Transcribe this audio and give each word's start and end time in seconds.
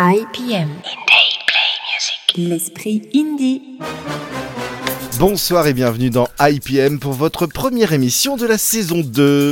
IPM. 0.00 0.68
L'esprit 2.36 3.02
indie. 3.16 3.80
Bonsoir 5.18 5.66
et 5.66 5.74
bienvenue 5.74 6.08
dans 6.08 6.28
IPM 6.38 7.00
pour 7.00 7.14
votre 7.14 7.46
première 7.46 7.92
émission 7.92 8.36
de 8.36 8.46
la 8.46 8.58
saison 8.58 9.00
2. 9.00 9.50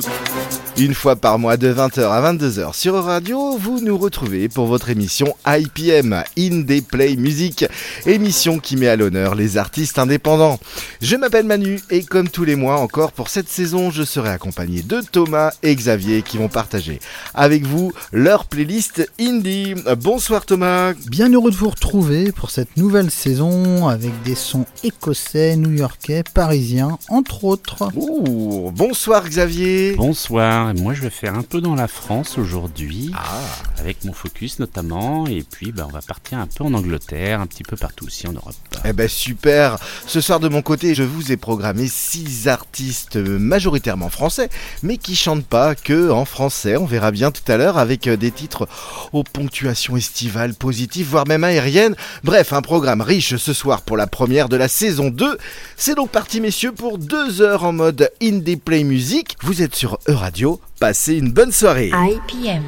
Une 0.78 0.92
fois 0.92 1.16
par 1.16 1.38
mois 1.38 1.56
de 1.56 1.72
20h 1.72 2.02
à 2.02 2.34
22h 2.34 2.74
sur 2.74 3.02
Radio, 3.02 3.56
vous 3.56 3.80
nous 3.80 3.96
retrouvez 3.96 4.50
pour 4.50 4.66
votre 4.66 4.90
émission 4.90 5.34
IPM, 5.46 6.22
Indie 6.36 6.82
Play 6.82 7.16
Music, 7.16 7.64
émission 8.04 8.58
qui 8.58 8.76
met 8.76 8.88
à 8.88 8.96
l'honneur 8.96 9.34
les 9.34 9.56
artistes 9.56 9.98
indépendants. 9.98 10.60
Je 11.00 11.16
m'appelle 11.16 11.46
Manu 11.46 11.80
et 11.90 12.02
comme 12.02 12.28
tous 12.28 12.44
les 12.44 12.56
mois 12.56 12.76
encore 12.78 13.12
pour 13.12 13.30
cette 13.30 13.48
saison, 13.48 13.90
je 13.90 14.02
serai 14.02 14.28
accompagné 14.28 14.82
de 14.82 15.00
Thomas 15.00 15.52
et 15.62 15.74
Xavier 15.74 16.20
qui 16.20 16.36
vont 16.36 16.48
partager 16.48 17.00
avec 17.32 17.64
vous 17.64 17.94
leur 18.12 18.44
playlist 18.44 19.10
indie. 19.18 19.74
Bonsoir 19.98 20.44
Thomas. 20.44 20.92
Bien 21.08 21.32
heureux 21.32 21.52
de 21.52 21.56
vous 21.56 21.70
retrouver 21.70 22.32
pour 22.32 22.50
cette 22.50 22.76
nouvelle 22.76 23.10
saison 23.10 23.88
avec 23.88 24.12
des 24.24 24.34
sons 24.34 24.66
écossais, 24.84 25.56
new-yorkais, 25.56 26.22
parisiens, 26.34 26.98
entre 27.08 27.44
autres. 27.44 27.88
Ouh, 27.94 28.70
bonsoir 28.72 29.26
Xavier. 29.26 29.94
Bonsoir, 29.96 30.65
moi 30.74 30.94
je 30.94 31.02
vais 31.02 31.10
faire 31.10 31.34
un 31.34 31.42
peu 31.42 31.60
dans 31.60 31.74
la 31.74 31.88
France 31.88 32.38
aujourd'hui, 32.38 33.10
Ah, 33.14 33.40
avec 33.78 34.04
mon 34.04 34.12
focus 34.12 34.58
notamment, 34.58 35.26
et 35.26 35.42
puis 35.48 35.72
bah, 35.72 35.84
on 35.88 35.92
va 35.92 36.00
partir 36.02 36.38
un 36.38 36.46
peu 36.46 36.64
en 36.64 36.74
Angleterre, 36.74 37.40
un 37.40 37.46
petit 37.46 37.62
peu 37.62 37.76
partout 37.76 38.06
aussi 38.06 38.26
en 38.26 38.32
Europe. 38.32 38.54
eh 38.84 38.92
ben 38.92 39.08
super. 39.08 39.78
Ce 40.06 40.20
soir 40.20 40.40
de 40.40 40.48
mon 40.48 40.62
côté, 40.62 40.94
je 40.94 41.02
vous 41.02 41.32
ai 41.32 41.36
programmé 41.36 41.86
six 41.88 42.48
artistes 42.48 43.16
majoritairement 43.16 44.08
français, 44.10 44.48
mais 44.82 44.96
qui 44.98 45.16
chantent 45.16 45.46
pas 45.46 45.74
que 45.74 46.10
en 46.10 46.24
français. 46.24 46.76
On 46.76 46.86
verra 46.86 47.10
bien 47.10 47.30
tout 47.30 47.50
à 47.50 47.56
l'heure 47.56 47.78
avec 47.78 48.06
euh, 48.06 48.16
des 48.16 48.30
titres 48.30 48.68
aux 49.12 49.24
ponctuations 49.24 49.96
estivales 49.96 50.54
positives, 50.54 51.08
voire 51.08 51.26
même 51.26 51.44
aériennes. 51.44 51.96
Bref, 52.24 52.52
un 52.52 52.62
programme 52.62 53.00
riche 53.00 53.36
ce 53.36 53.52
soir 53.52 53.82
pour 53.82 53.96
la 53.96 54.06
première 54.06 54.48
de 54.48 54.56
la 54.56 54.68
saison 54.68 55.08
2. 55.10 55.38
C'est 55.76 55.94
donc 55.94 56.10
parti 56.10 56.40
messieurs 56.40 56.72
pour 56.72 56.98
deux 56.98 57.40
heures 57.42 57.64
en 57.64 57.72
mode 57.72 58.10
indie 58.22 58.56
play 58.56 58.84
music. 58.84 59.36
Vous 59.42 59.62
êtes 59.62 59.74
sur 59.74 59.98
E-Radio. 60.08 60.55
Passez 60.80 61.14
une 61.14 61.32
bonne 61.32 61.52
soirée. 61.52 61.90
IPM. 61.94 62.62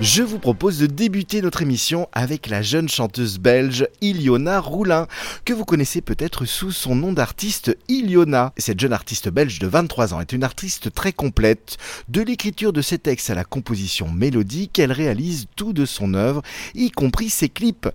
Je 0.00 0.22
vous 0.22 0.38
propose 0.38 0.78
de 0.78 0.86
débuter 0.86 1.42
notre 1.42 1.62
émission 1.62 2.08
avec 2.12 2.46
la 2.46 2.62
jeune 2.62 2.88
chanteuse 2.88 3.38
belge 3.40 3.88
Iliona 4.00 4.60
Roulin, 4.60 5.08
que 5.44 5.52
vous 5.52 5.64
connaissez 5.64 6.00
peut-être 6.00 6.44
sous 6.44 6.70
son 6.70 6.94
nom 6.94 7.12
d'artiste 7.12 7.76
Iliona. 7.88 8.52
Cette 8.56 8.78
jeune 8.78 8.92
artiste 8.92 9.28
belge 9.28 9.58
de 9.58 9.66
23 9.66 10.14
ans 10.14 10.20
est 10.20 10.32
une 10.32 10.44
artiste 10.44 10.94
très 10.94 11.12
complète. 11.12 11.78
De 12.08 12.22
l'écriture 12.22 12.72
de 12.72 12.80
ses 12.80 12.98
textes 12.98 13.30
à 13.30 13.34
la 13.34 13.42
composition 13.42 14.08
mélodique, 14.08 14.78
elle 14.78 14.92
réalise 14.92 15.46
tout 15.56 15.72
de 15.72 15.84
son 15.84 16.14
œuvre, 16.14 16.42
y 16.76 16.92
compris 16.92 17.28
ses 17.28 17.48
clips. 17.48 17.88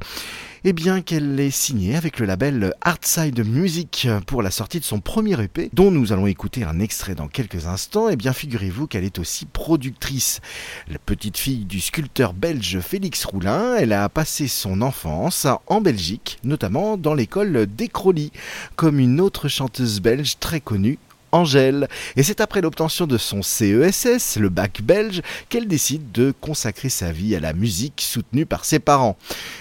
Et 0.66 0.72
bien 0.72 1.02
qu'elle 1.02 1.38
est 1.42 1.52
signée 1.52 1.98
avec 1.98 2.20
le 2.20 2.26
label 2.26 2.74
Artside 2.80 3.46
Music 3.46 4.08
pour 4.26 4.42
la 4.42 4.50
sortie 4.50 4.80
de 4.80 4.86
son 4.86 5.02
premier 5.02 5.38
EP, 5.44 5.70
dont 5.74 5.92
nous 5.92 6.14
allons 6.14 6.26
écouter 6.26 6.64
un 6.64 6.80
extrait 6.80 7.16
dans 7.16 7.28
quelques 7.28 7.68
instants, 7.68 8.08
et 8.08 8.16
bien 8.16 8.32
figurez-vous 8.32 8.88
qu'elle 8.88 9.04
est 9.04 9.20
aussi 9.20 9.46
productrice. 9.46 10.40
La 10.88 11.00
petite 11.00 11.38
fille 11.38 11.66
du 11.66 11.82
sculpteur 11.82 12.32
belge 12.32 12.80
Félix 12.80 13.26
Roulin, 13.26 13.76
elle 13.76 13.92
a 13.92 14.08
passé 14.08 14.48
son 14.48 14.82
enfance 14.82 15.48
en 15.68 15.82
Belgique, 15.82 16.40
notamment 16.46 16.96
dans 16.96 17.14
l'école 17.14 17.66
d'Écroly, 17.66 18.32
comme 18.78 19.00
une 19.00 19.20
autre 19.20 19.50
chanteuse 19.50 20.00
belge 20.00 20.38
très 20.40 20.62
connue, 20.62 20.98
Angèle. 21.34 21.88
Et 22.16 22.24
c'est 22.24 22.40
après 22.40 22.62
l'obtention 22.62 23.08
de 23.08 23.18
son 23.18 23.42
CESS, 23.42 24.38
le 24.38 24.50
bac 24.50 24.82
belge, 24.84 25.22
qu'elle 25.50 25.68
décide 25.68 26.12
de 26.12 26.34
consacrer 26.40 26.90
sa 26.90 27.12
vie 27.12 27.36
à 27.36 27.40
la 27.40 27.54
musique 27.54 28.02
soutenue 28.02 28.46
par 28.46 28.64
ses 28.66 28.80
parents. 28.80 29.18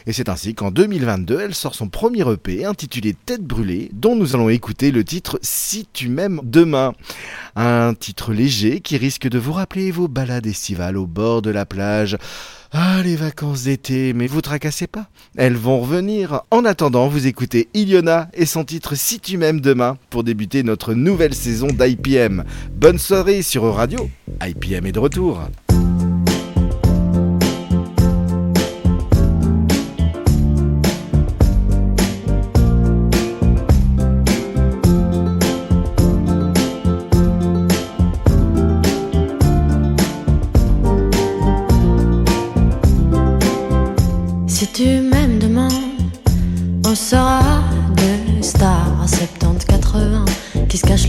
Et 0.06 0.12
c'est 0.12 0.28
ainsi 0.28 0.54
qu'en 0.54 0.70
2022, 0.70 1.40
elle 1.40 1.54
sort 1.54 1.74
son 1.74 1.88
premier 1.88 2.30
EP 2.30 2.64
intitulé 2.64 3.14
Tête 3.14 3.42
brûlée, 3.42 3.90
dont 3.92 4.14
nous 4.14 4.34
allons 4.34 4.48
écouter 4.48 4.90
le 4.90 5.02
titre 5.04 5.38
Si 5.42 5.88
tu 5.92 6.08
m'aimes 6.08 6.40
demain. 6.44 6.92
Un 7.54 7.94
titre 7.94 8.32
léger 8.32 8.80
qui 8.80 8.96
risque 8.96 9.28
de 9.28 9.38
vous 9.38 9.52
rappeler 9.52 9.90
vos 9.90 10.08
balades 10.08 10.46
estivales 10.46 10.96
au 10.96 11.06
bord 11.06 11.42
de 11.42 11.50
la 11.50 11.66
plage. 11.66 12.16
Ah, 12.72 13.02
les 13.04 13.16
vacances 13.16 13.64
d'été, 13.64 14.14
mais 14.14 14.26
vous 14.26 14.40
tracassez 14.40 14.86
pas. 14.86 15.08
Elles 15.36 15.56
vont 15.56 15.80
revenir. 15.80 16.40
En 16.50 16.64
attendant, 16.64 17.08
vous 17.08 17.26
écoutez 17.26 17.68
Iliona 17.74 18.30
et 18.32 18.46
son 18.46 18.64
titre 18.64 18.94
Si 18.94 19.20
tu 19.20 19.36
m'aimes 19.36 19.60
demain 19.60 19.98
pour 20.08 20.24
débuter 20.24 20.62
notre 20.62 20.94
nouvelle 20.94 21.34
saison 21.34 21.66
d'IPM. 21.66 22.44
Bonne 22.74 22.98
soirée 22.98 23.42
sur 23.42 23.64
Radio. 23.74 24.08
IPM 24.42 24.86
est 24.86 24.92
de 24.92 24.98
retour. 24.98 25.42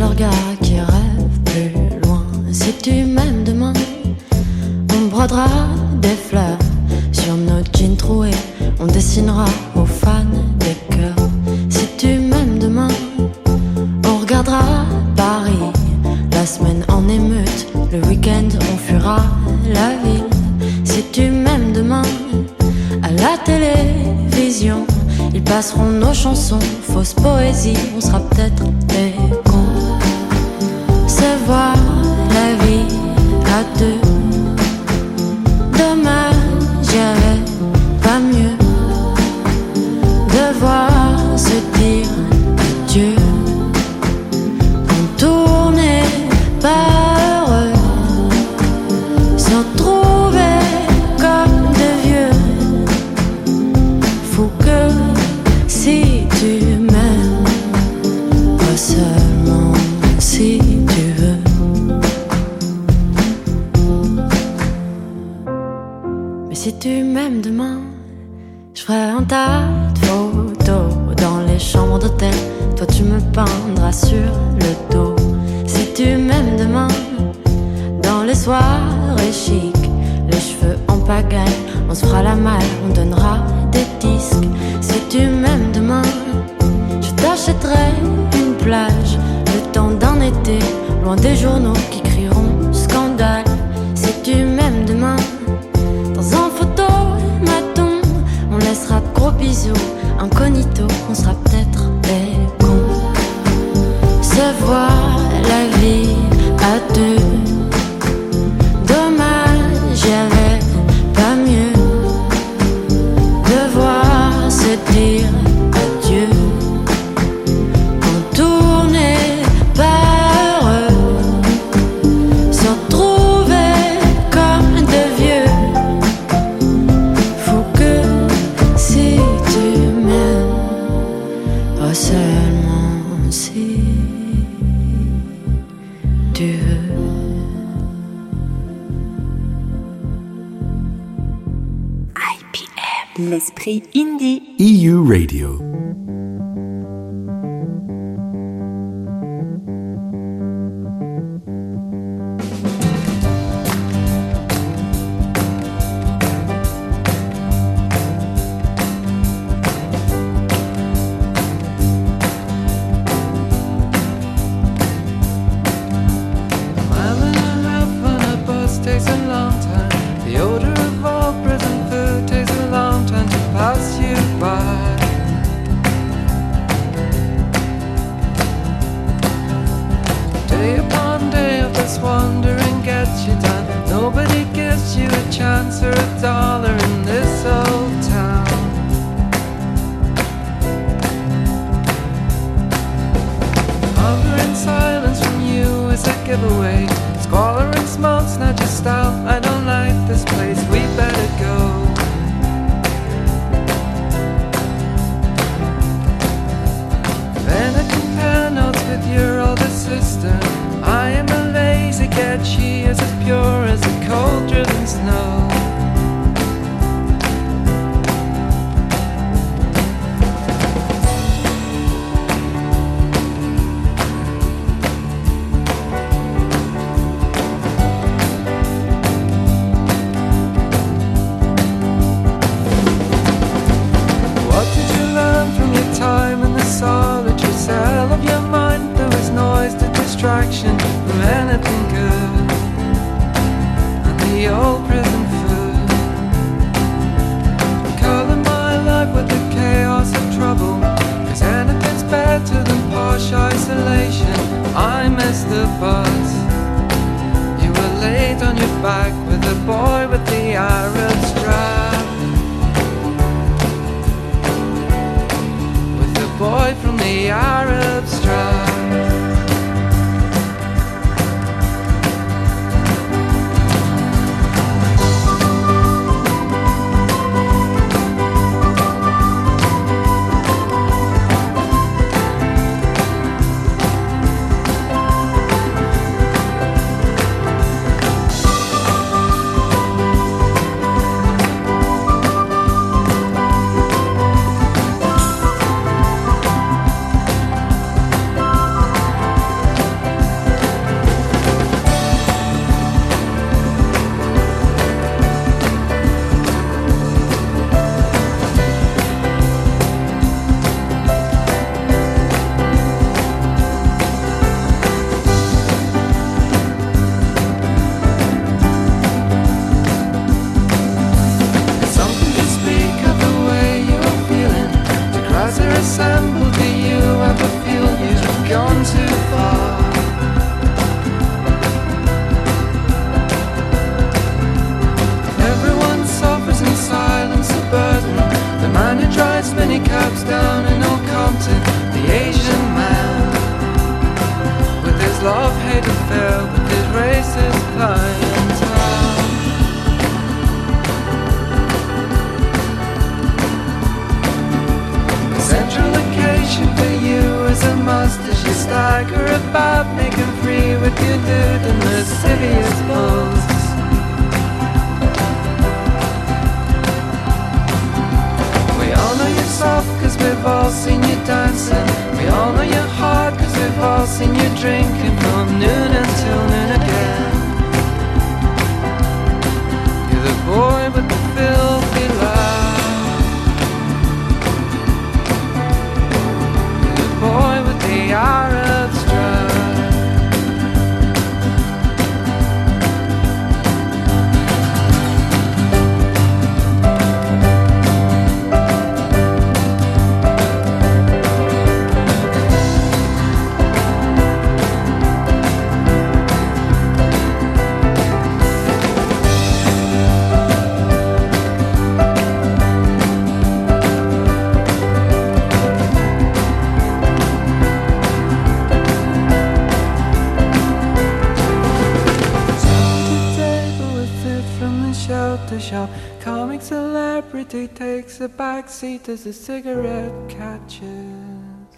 70-80 0.03 0.09
qui 0.09 0.09
se 0.09 0.09
cachent 0.09 0.09
leur 0.09 0.15
gars, 0.15 0.29
qui 0.61 0.79
rêvent 0.79 1.39
plus 1.45 1.99
loin. 2.03 2.23
Si 2.51 2.73
tu 2.81 3.05
m'aimes 3.05 3.43
demain, 3.43 3.73
on 4.93 5.07
brodera 5.07 5.47
des 6.01 6.15
fleurs 6.29 6.57
sur 7.11 7.35
nos 7.35 7.63
jeans 7.73 7.95
troués, 7.95 8.31
on 8.79 8.87
dessinera 8.87 9.45
aux 9.75 9.85
fans 9.85 10.25
des 10.59 10.75
cœurs. 10.95 11.27
Si 11.69 11.87
tu 11.97 12.19
m'aimes 12.19 12.59
demain, 12.59 12.89
on 14.05 14.17
regardera 14.17 14.85
Paris, 15.15 15.71
la 16.31 16.45
semaine 16.45 16.83
en 16.89 17.07
émeute, 17.07 17.67
le 17.91 17.99
week-end 18.07 18.49
on 18.73 18.77
fuira 18.77 19.23
la 19.73 19.95
ville. 20.03 20.23
Si 20.83 21.03
tu 21.11 21.29
m'aimes 21.29 21.71
demain, 21.73 22.03
à 23.01 23.11
la 23.11 23.37
télévision, 23.43 24.85
ils 25.33 25.43
passeront 25.43 25.89
nos 25.89 26.13
chansons, 26.13 26.59
fausse 26.59 27.13
poésie, 27.13 27.77
on 27.95 28.01
sera 28.01 28.19
peut-être 28.19 28.63
des 28.87 29.13
à 33.53 33.63
deux. 33.77 34.02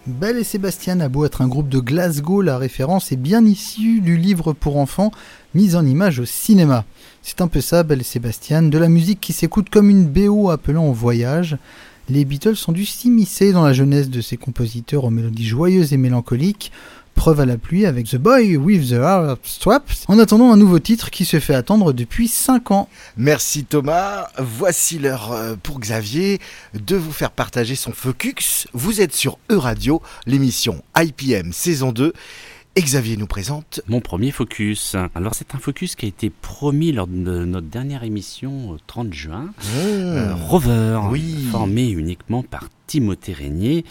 Belle 0.06 0.38
et 0.38 0.44
Sébastien 0.44 1.00
a 1.00 1.08
beau 1.08 1.26
être 1.26 1.42
un 1.42 1.48
groupe 1.48 1.68
de 1.68 1.80
Glasgow, 1.80 2.40
la 2.40 2.56
référence 2.56 3.12
est 3.12 3.16
bien 3.16 3.44
issue 3.44 4.00
du 4.00 4.16
livre 4.16 4.54
pour 4.54 4.78
enfants 4.78 5.10
mis 5.54 5.74
en 5.74 5.84
image 5.84 6.18
au 6.18 6.24
cinéma. 6.24 6.84
C'est 7.22 7.42
un 7.42 7.48
peu 7.48 7.60
ça, 7.60 7.82
Belle 7.82 8.00
et 8.00 8.04
Sébastien, 8.04 8.62
de 8.62 8.78
la 8.78 8.88
musique 8.88 9.20
qui 9.20 9.34
s'écoute 9.34 9.68
comme 9.68 9.90
une 9.90 10.06
BO 10.06 10.48
appelant 10.48 10.86
au 10.86 10.92
voyage. 10.92 11.58
Les 12.08 12.24
Beatles 12.24 12.56
sont 12.56 12.72
dû 12.72 12.86
s'immiscer 12.86 13.52
dans 13.52 13.64
la 13.64 13.74
jeunesse 13.74 14.08
de 14.08 14.20
ces 14.22 14.38
compositeurs 14.38 15.04
aux 15.04 15.10
mélodies 15.10 15.46
joyeuses 15.46 15.92
et 15.92 15.98
mélancoliques, 15.98 16.72
preuve 17.16 17.40
à 17.40 17.46
la 17.46 17.56
pluie 17.58 17.86
avec 17.86 18.06
The 18.06 18.16
Boy 18.16 18.56
with 18.56 18.90
the 18.90 18.92
Heart 18.92 19.40
Straps, 19.42 20.04
en 20.06 20.18
attendant 20.20 20.52
un 20.52 20.56
nouveau 20.56 20.78
titre 20.78 21.10
qui 21.10 21.24
se 21.24 21.40
fait 21.40 21.54
attendre 21.54 21.92
depuis 21.92 22.28
5 22.28 22.70
ans. 22.70 22.88
Merci 23.16 23.64
Thomas. 23.64 24.28
Voici 24.38 24.98
l'heure 25.00 25.32
euh, 25.32 25.56
pour 25.60 25.80
Xavier 25.80 26.38
de 26.74 26.94
vous 26.94 27.10
faire 27.12 27.32
partager 27.32 27.74
son 27.74 27.92
focus. 27.92 28.68
Vous 28.74 29.00
êtes 29.00 29.14
sur 29.14 29.38
E-Radio, 29.50 30.00
l'émission 30.26 30.82
IPM 30.96 31.52
saison 31.52 31.90
2. 31.90 32.12
Et 32.78 32.82
Xavier 32.82 33.16
nous 33.16 33.26
présente 33.26 33.80
Mon 33.88 34.02
premier 34.02 34.30
focus. 34.30 34.94
Alors 35.14 35.34
c'est 35.34 35.54
un 35.54 35.58
focus 35.58 35.96
qui 35.96 36.04
a 36.04 36.08
été 36.08 36.28
promis 36.28 36.92
lors 36.92 37.06
de 37.06 37.46
notre 37.46 37.68
dernière 37.68 38.04
émission 38.04 38.68
au 38.68 38.76
30 38.86 39.14
juin. 39.14 39.48
Euh, 39.76 40.34
Rover, 40.34 41.00
Oui. 41.10 41.48
formé 41.50 41.88
uniquement 41.88 42.42
par 42.42 42.68
Timothée 42.86 43.32
Régnier. 43.32 43.86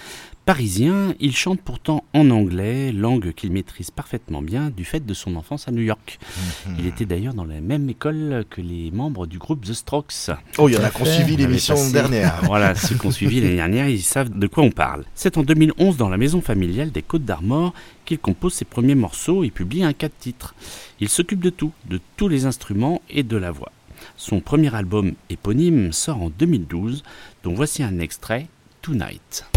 Parisien, 0.46 1.16
il 1.20 1.36
chante 1.36 1.60
pourtant 1.60 2.04
en 2.14 2.30
anglais, 2.30 2.92
langue 2.92 3.34
qu'il 3.34 3.52
maîtrise 3.52 3.90
parfaitement 3.90 4.44
bien 4.44 4.70
du 4.70 4.86
fait 4.86 5.04
de 5.04 5.14
son 5.16 5.38
enfance 5.38 5.68
à 5.68 5.72
New 5.72 5.82
York. 5.82 6.20
Mhm. 6.68 6.76
Il 6.78 6.86
était 6.86 7.06
d'ailleurs 7.06 7.34
dans 7.34 7.46
la 7.46 7.62
même 7.62 7.90
école 7.90 8.46
que 8.48 8.62
les 8.62 8.92
membres 8.92 9.26
du 9.26 9.40
groupe 9.40 9.66
The 9.66 9.74
Strokes. 9.74 10.30
Oh, 10.60 10.70
il 10.70 10.76
y 10.76 10.78
en 10.78 10.84
a 10.84 10.92
qui 10.92 11.02
ont 11.02 11.06
suivi 11.06 11.36
l'émission 11.36 11.76
dernière. 11.90 12.42
Voilà, 12.44 12.76
ceux 12.76 12.94
qui 12.96 13.08
ont 13.08 13.12
suivi 13.12 13.42
l'année 13.42 13.56
dernière, 13.56 13.90
ils 13.90 14.04
savent 14.04 14.30
de 14.30 14.46
quoi 14.46 14.64
on 14.64 14.70
parle. 14.70 15.06
C'est 15.16 15.40
en 15.40 15.42
2011, 15.42 15.98
dans 15.98 16.10
la 16.10 16.18
maison 16.18 16.42
familiale 16.42 16.92
des 16.92 17.02
Côtes 17.02 17.26
d'Armor, 17.26 17.74
qu'il 18.06 18.20
compose 18.20 18.54
ses 18.54 18.66
premiers 18.66 18.94
morceaux 18.94 19.44
et 19.44 19.50
publie 19.50 19.84
un 19.84 19.94
quatre 19.94 20.18
titres. 20.20 20.54
Il 21.00 21.10
s'occupe 21.10 21.40
de 21.40 21.50
tout, 21.50 21.72
de 21.90 22.00
tous 22.18 22.28
les 22.28 22.46
instruments 22.46 23.02
et 23.10 23.24
de 23.24 23.38
la 23.38 23.50
voix. 23.50 23.72
Son 24.16 24.42
premier 24.42 24.76
album 24.76 25.14
éponyme 25.32 25.92
sort 25.92 26.22
en 26.22 26.30
2012, 26.30 27.02
dont 27.44 27.56
voici 27.56 27.82
un 27.82 27.98
extrait, 27.98 28.48
Tonight. 28.84 29.50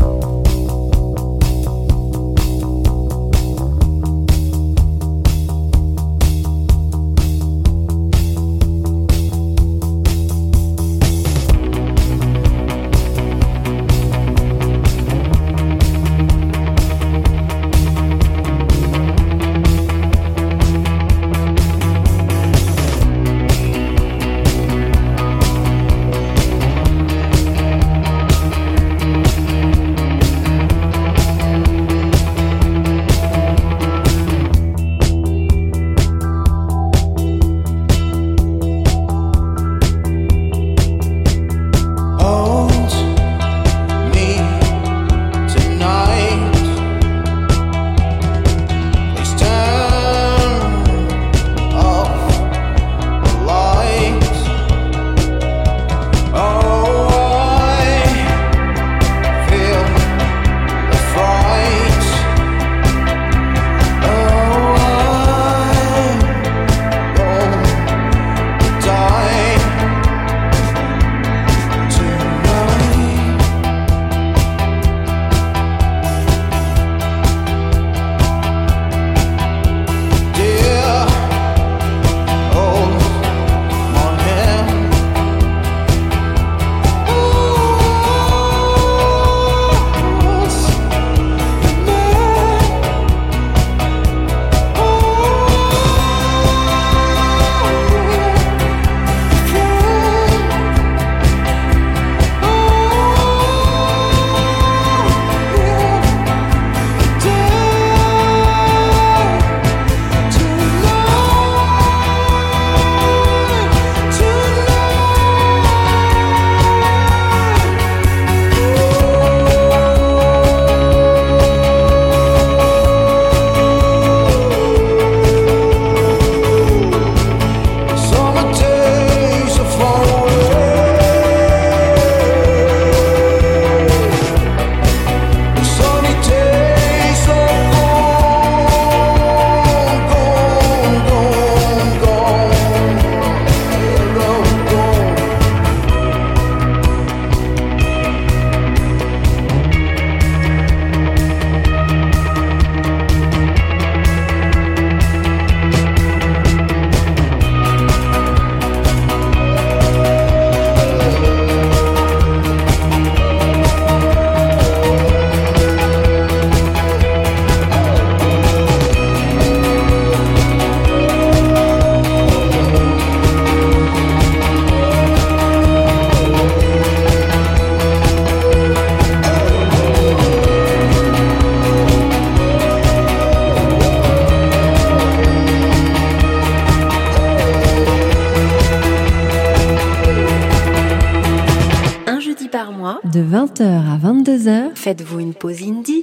Faites-vous 194.89 195.21
une 195.21 195.35
pause 195.35 195.65
indie 195.65 195.98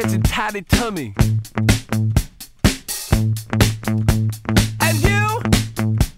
catching 0.00 0.22
tatted 0.22 0.68
tummy. 0.68 1.12
And 4.80 5.02
you, 5.02 5.42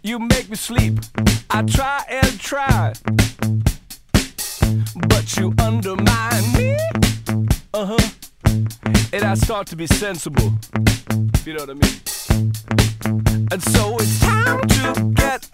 you 0.03 0.19
make 0.19 0.51
me 0.51 0.57
sleep. 0.57 0.99
I 1.49 1.63
try 1.63 2.05
and 2.11 2.39
try, 2.39 2.93
but 5.09 5.37
you 5.39 5.55
undermine 5.59 6.53
me. 6.53 6.77
Uh 7.73 7.97
huh. 7.97 8.09
And 9.15 9.25
I 9.25 9.33
start 9.33 9.67
to 9.69 9.77
be 9.77 9.87
sensible. 9.87 10.53
You 11.47 11.55
know 11.55 11.65
what 11.65 11.71
I 11.71 11.75
mean? 11.75 13.49
And 13.51 13.63
so 13.63 13.97
it's 13.99 14.21
time 14.21 14.61
to 14.61 15.13
get 15.15 15.49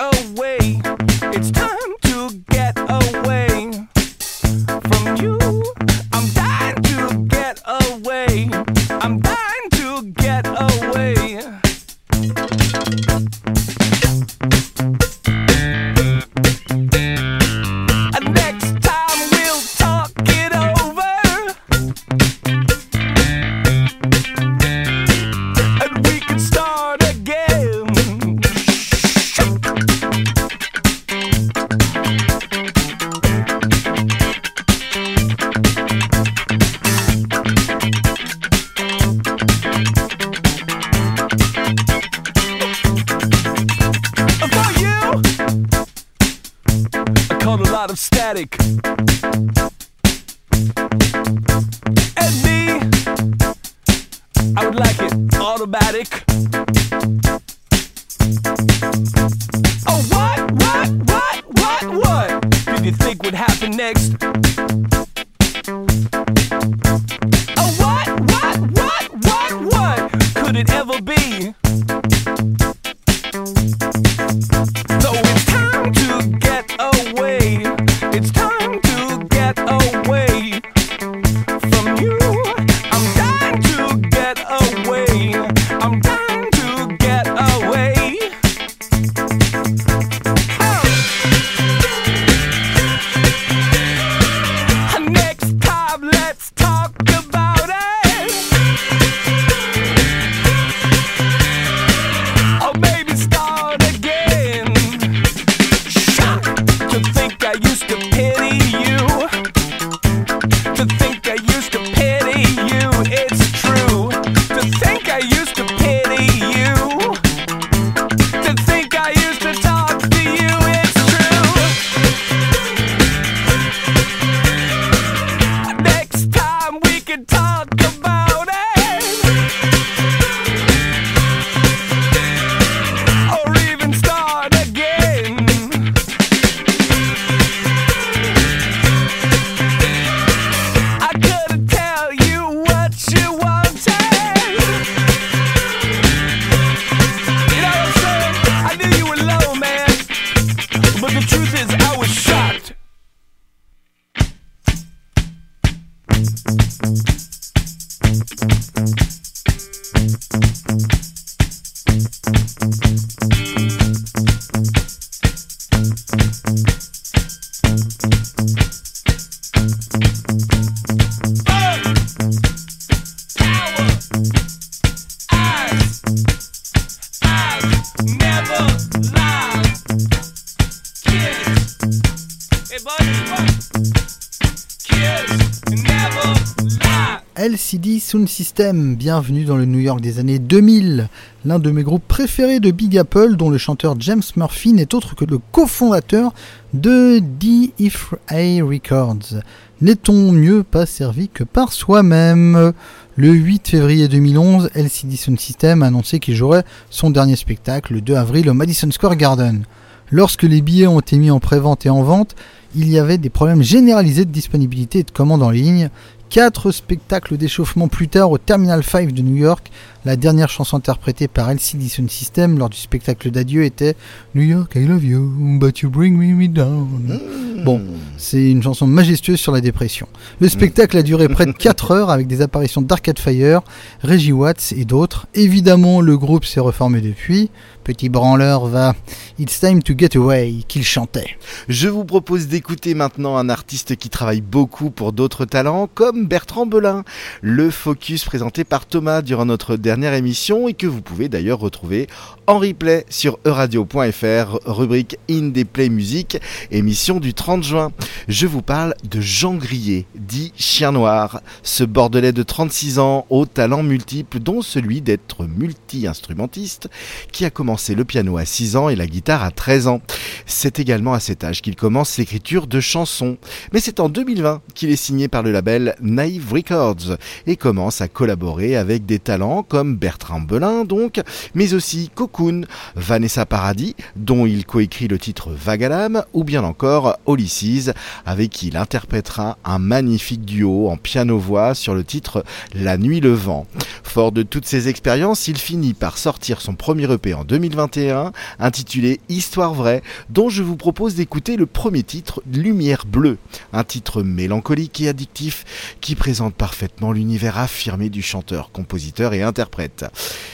Bienvenue 188.58 189.44
dans 189.44 189.58
le 189.58 189.66
New 189.66 189.80
York 189.80 190.00
des 190.00 190.18
années 190.18 190.38
2000, 190.38 191.10
l'un 191.44 191.58
de 191.58 191.70
mes 191.70 191.82
groupes 191.82 192.08
préférés 192.08 192.58
de 192.58 192.70
Big 192.70 192.96
Apple, 192.96 193.36
dont 193.36 193.50
le 193.50 193.58
chanteur 193.58 193.96
James 193.98 194.22
Murphy 194.34 194.72
n'est 194.72 194.94
autre 194.94 195.14
que 195.14 195.26
le 195.26 195.38
cofondateur 195.52 196.32
de 196.72 197.18
DFA 197.18 198.64
Records. 198.64 199.42
N'est-on 199.82 200.32
mieux 200.32 200.62
pas 200.62 200.86
servi 200.86 201.28
que 201.28 201.44
par 201.44 201.70
soi-même? 201.74 202.72
Le 203.16 203.28
8 203.28 203.68
février 203.68 204.08
2011, 204.08 204.70
LCD 204.74 205.16
Sound 205.16 205.38
System 205.38 205.82
a 205.82 205.88
annoncé 205.88 206.18
qu'il 206.18 206.34
jouerait 206.34 206.64
son 206.88 207.10
dernier 207.10 207.36
spectacle 207.36 207.92
le 207.92 208.00
2 208.00 208.14
avril 208.14 208.48
au 208.48 208.54
Madison 208.54 208.90
Square 208.90 209.16
Garden. 209.16 209.66
Lorsque 210.10 210.44
les 210.44 210.62
billets 210.62 210.86
ont 210.86 211.00
été 211.00 211.18
mis 211.18 211.30
en 211.30 211.40
pré-vente 211.40 211.84
et 211.84 211.90
en 211.90 212.02
vente, 212.02 212.36
il 212.74 212.88
y 212.88 212.98
avait 212.98 213.18
des 213.18 213.30
problèmes 213.30 213.62
généralisés 213.62 214.24
de 214.24 214.30
disponibilité 214.30 215.00
et 215.00 215.02
de 215.02 215.10
commande 215.10 215.42
en 215.42 215.50
ligne. 215.50 215.90
Quatre 216.28 216.70
spectacles 216.70 217.36
d'échauffement 217.36 217.88
plus 217.88 218.08
tard 218.08 218.30
au 218.30 218.38
Terminal 218.38 218.82
5 218.82 219.12
de 219.12 219.22
New 219.22 219.36
York, 219.36 219.70
la 220.06 220.14
dernière 220.14 220.48
chanson 220.48 220.76
interprétée 220.76 221.26
par 221.26 221.50
LCD 221.50 221.88
Sound 221.88 222.08
System 222.08 222.58
lors 222.58 222.70
du 222.70 222.76
spectacle 222.76 223.32
d'adieu 223.32 223.64
était 223.64 223.96
New 224.36 224.42
York, 224.42 224.72
I 224.76 224.86
love 224.86 225.04
you, 225.04 225.58
but 225.58 225.80
you 225.80 225.90
bring 225.90 226.16
me 226.16 226.46
down. 226.46 227.18
Bon, 227.64 227.82
c'est 228.16 228.52
une 228.52 228.62
chanson 228.62 228.86
majestueuse 228.86 229.40
sur 229.40 229.50
la 229.50 229.60
dépression. 229.60 230.06
Le 230.40 230.48
spectacle 230.48 230.96
a 230.96 231.02
duré 231.02 231.28
près 231.28 231.46
de 231.46 231.50
4 231.58 231.90
heures 231.90 232.10
avec 232.10 232.28
des 232.28 232.40
apparitions 232.40 232.82
d'Arcade 232.82 233.18
Fire, 233.18 233.62
Reggie 234.04 234.30
Watts 234.30 234.72
et 234.76 234.84
d'autres. 234.84 235.26
Évidemment, 235.34 236.00
le 236.00 236.16
groupe 236.16 236.44
s'est 236.44 236.60
reformé 236.60 237.00
depuis. 237.00 237.50
Petit 237.82 238.08
branleur 238.08 238.66
va 238.66 238.94
It's 239.38 239.60
Time 239.60 239.82
to 239.82 239.94
Get 239.96 240.16
Away 240.16 240.64
qu'il 240.66 240.84
chantait. 240.84 241.36
Je 241.68 241.88
vous 241.88 242.04
propose 242.04 242.48
d'écouter 242.48 242.94
maintenant 242.94 243.36
un 243.36 243.48
artiste 243.48 243.96
qui 243.96 244.10
travaille 244.10 244.40
beaucoup 244.40 244.90
pour 244.90 245.12
d'autres 245.12 245.44
talents, 245.44 245.88
comme 245.92 246.26
Bertrand 246.26 246.66
Belin. 246.66 247.04
Le 247.42 247.70
focus 247.70 248.24
présenté 248.24 248.64
par 248.64 248.86
Thomas 248.86 249.22
durant 249.22 249.44
notre 249.44 249.76
émission 250.02 250.68
et 250.68 250.74
que 250.74 250.86
vous 250.86 251.00
pouvez 251.00 251.28
d'ailleurs 251.28 251.58
retrouver 251.58 252.06
en 252.46 252.58
replay 252.58 253.06
sur 253.08 253.38
euradio.fr, 253.44 254.58
rubrique 254.66 255.16
Indie 255.28 255.64
Play 255.64 255.88
Music, 255.88 256.38
émission 256.70 257.18
du 257.18 257.34
30 257.34 257.46
30 257.46 257.62
juin. 257.62 257.92
Je 258.26 258.48
vous 258.48 258.60
parle 258.60 258.96
de 259.08 259.20
Jean 259.20 259.54
Grillet, 259.54 260.04
dit 260.16 260.52
Chien 260.56 260.90
Noir, 260.90 261.40
ce 261.62 261.84
bordelais 261.84 262.32
de 262.32 262.42
36 262.42 262.98
ans 262.98 263.24
aux 263.30 263.46
talents 263.46 263.84
multiples 263.84 264.40
dont 264.40 264.62
celui 264.62 265.00
d'être 265.00 265.44
multi-instrumentiste 265.44 266.88
qui 267.30 267.44
a 267.44 267.50
commencé 267.50 267.94
le 267.94 268.04
piano 268.04 268.36
à 268.36 268.44
6 268.44 268.74
ans 268.74 268.88
et 268.88 268.96
la 268.96 269.06
guitare 269.06 269.44
à 269.44 269.52
13 269.52 269.86
ans. 269.86 270.00
C'est 270.44 270.80
également 270.80 271.12
à 271.12 271.20
cet 271.20 271.44
âge 271.44 271.62
qu'il 271.62 271.76
commence 271.76 272.18
l'écriture 272.18 272.66
de 272.66 272.80
chansons. 272.80 273.36
Mais 273.72 273.78
c'est 273.78 274.00
en 274.00 274.08
2020 274.08 274.62
qu'il 274.74 274.90
est 274.90 274.96
signé 274.96 275.28
par 275.28 275.44
le 275.44 275.52
label 275.52 275.94
Naive 276.00 276.52
Records 276.52 277.16
et 277.46 277.54
commence 277.54 278.00
à 278.00 278.08
collaborer 278.08 278.74
avec 278.74 279.06
des 279.06 279.20
talents 279.20 279.62
comme 279.62 279.85
Bertrand 279.94 280.40
Belin 280.40 280.84
donc, 280.84 281.20
mais 281.54 281.74
aussi 281.74 282.10
Cocoon, 282.14 282.62
Vanessa 282.94 283.46
Paradis, 283.46 283.94
dont 284.16 284.46
il 284.46 284.64
coécrit 284.66 285.08
le 285.08 285.18
titre 285.18 285.50
Vagalam, 285.50 286.24
ou 286.32 286.44
bien 286.44 286.64
encore 286.64 287.18
Ulysses, 287.28 287.92
avec 288.24 288.50
qui 288.50 288.68
il 288.68 288.76
interprétera 288.76 289.58
un 289.64 289.78
magnifique 289.78 290.44
duo 290.44 290.88
en 290.88 290.96
piano-voix 290.96 291.74
sur 291.74 291.94
le 291.94 292.04
titre 292.04 292.44
La 292.74 292.98
Nuit 292.98 293.20
le 293.20 293.32
Vent. 293.32 293.66
Fort 294.02 294.32
de 294.32 294.42
toutes 294.42 294.66
ces 294.66 294.88
expériences, 294.88 295.48
il 295.48 295.58
finit 295.58 295.94
par 295.94 296.18
sortir 296.18 296.60
son 296.60 296.74
premier 296.74 297.10
EP 297.12 297.34
en 297.34 297.44
2021, 297.44 298.32
intitulé 298.58 299.20
Histoire 299.28 299.74
vraie, 299.74 300.02
dont 300.30 300.48
je 300.48 300.62
vous 300.62 300.76
propose 300.76 301.14
d'écouter 301.14 301.56
le 301.56 301.66
premier 301.66 302.02
titre, 302.02 302.42
Lumière 302.52 303.04
bleue, 303.06 303.38
un 303.72 303.84
titre 303.84 304.22
mélancolique 304.22 305.00
et 305.00 305.08
addictif 305.08 305.96
qui 306.00 306.14
présente 306.14 306.54
parfaitement 306.54 307.12
l'univers 307.12 307.58
affirmé 307.58 308.08
du 308.08 308.22
chanteur, 308.22 308.70
compositeur 308.72 309.34
et 309.34 309.42
interprète. 309.42 309.75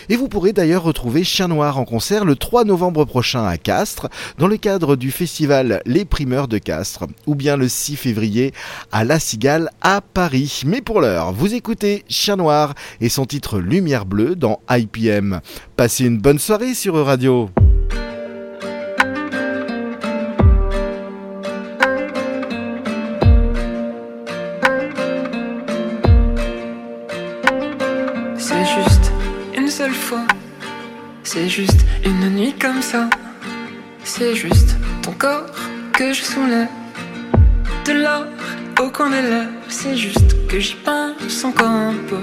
Et 0.09 0.17
vous 0.17 0.29
pourrez 0.29 0.53
d'ailleurs 0.53 0.83
retrouver 0.83 1.25
Chien 1.25 1.49
Noir 1.49 1.79
en 1.79 1.85
concert 1.85 2.25
le 2.25 2.37
3 2.37 2.65
novembre 2.65 3.05
prochain 3.05 3.45
à 3.47 3.57
Castres, 3.57 4.09
dans 4.39 4.47
le 4.47 4.57
cadre 4.57 4.97
du 4.97 5.11
festival 5.11 5.83
Les 5.87 6.05
Primeurs 6.05 6.49
de 6.49 6.59
Castres, 6.59 7.07
ou 7.27 7.35
bien 7.35 7.57
le 7.57 7.69
6 7.69 7.97
février 7.97 8.53
à 8.91 9.05
La 9.05 9.19
Cigale 9.19 9.71
à 9.81 10.01
Paris. 10.01 10.63
Mais 10.67 10.81
pour 10.81 11.01
l'heure, 11.01 11.33
vous 11.33 11.55
écoutez 11.55 12.05
Chien 12.09 12.37
Noir 12.37 12.75
et 13.01 13.09
son 13.09 13.25
titre 13.25 13.59
Lumière 13.59 14.07
bleue 14.07 14.37
dans 14.37 14.61
IPM. 14.71 15.41
Passez 15.77 16.05
une 16.05 16.19
bonne 16.19 16.39
soirée 16.39 16.75
sur 16.75 16.95
Radio. 17.05 17.51
C'est 31.35 31.49
juste 31.49 31.87
une 32.05 32.29
nuit 32.29 32.55
comme 32.61 32.83
ça. 32.83 33.09
C'est 34.05 34.35
juste 34.35 34.77
ton 35.01 35.13
corps 35.13 35.47
que 35.95 36.13
je 36.13 36.23
soulève. 36.23 36.69
De 37.87 37.93
l'or 37.93 38.27
au 38.79 38.91
coin. 38.91 39.09
C'est 39.67 39.97
juste 39.97 40.47
que 40.47 40.61
j'y 40.61 40.75
pense 40.75 41.43
encore 41.43 41.71
un 41.71 41.95
peu. 42.07 42.23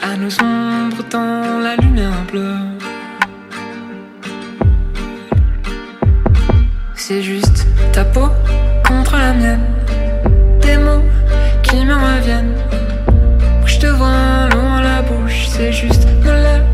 À 0.00 0.16
nos 0.16 0.32
ombres 0.42 1.04
dans 1.08 1.60
la 1.60 1.76
lumière 1.76 2.20
bleue. 2.32 2.56
C'est 6.96 7.22
juste 7.22 7.64
ta 7.92 8.04
peau 8.06 8.28
contre 8.84 9.16
la 9.18 9.34
mienne. 9.34 9.66
Des 10.62 10.78
mots 10.78 11.04
qui 11.62 11.76
me 11.84 11.94
reviennent. 11.94 12.56
Je 13.66 13.78
te 13.78 13.86
vois 13.86 14.48
loin 14.52 14.82
la 14.82 15.02
bouche, 15.02 15.46
c'est 15.46 15.72
juste 15.72 16.08
nos 16.24 16.32
lèvres 16.32 16.69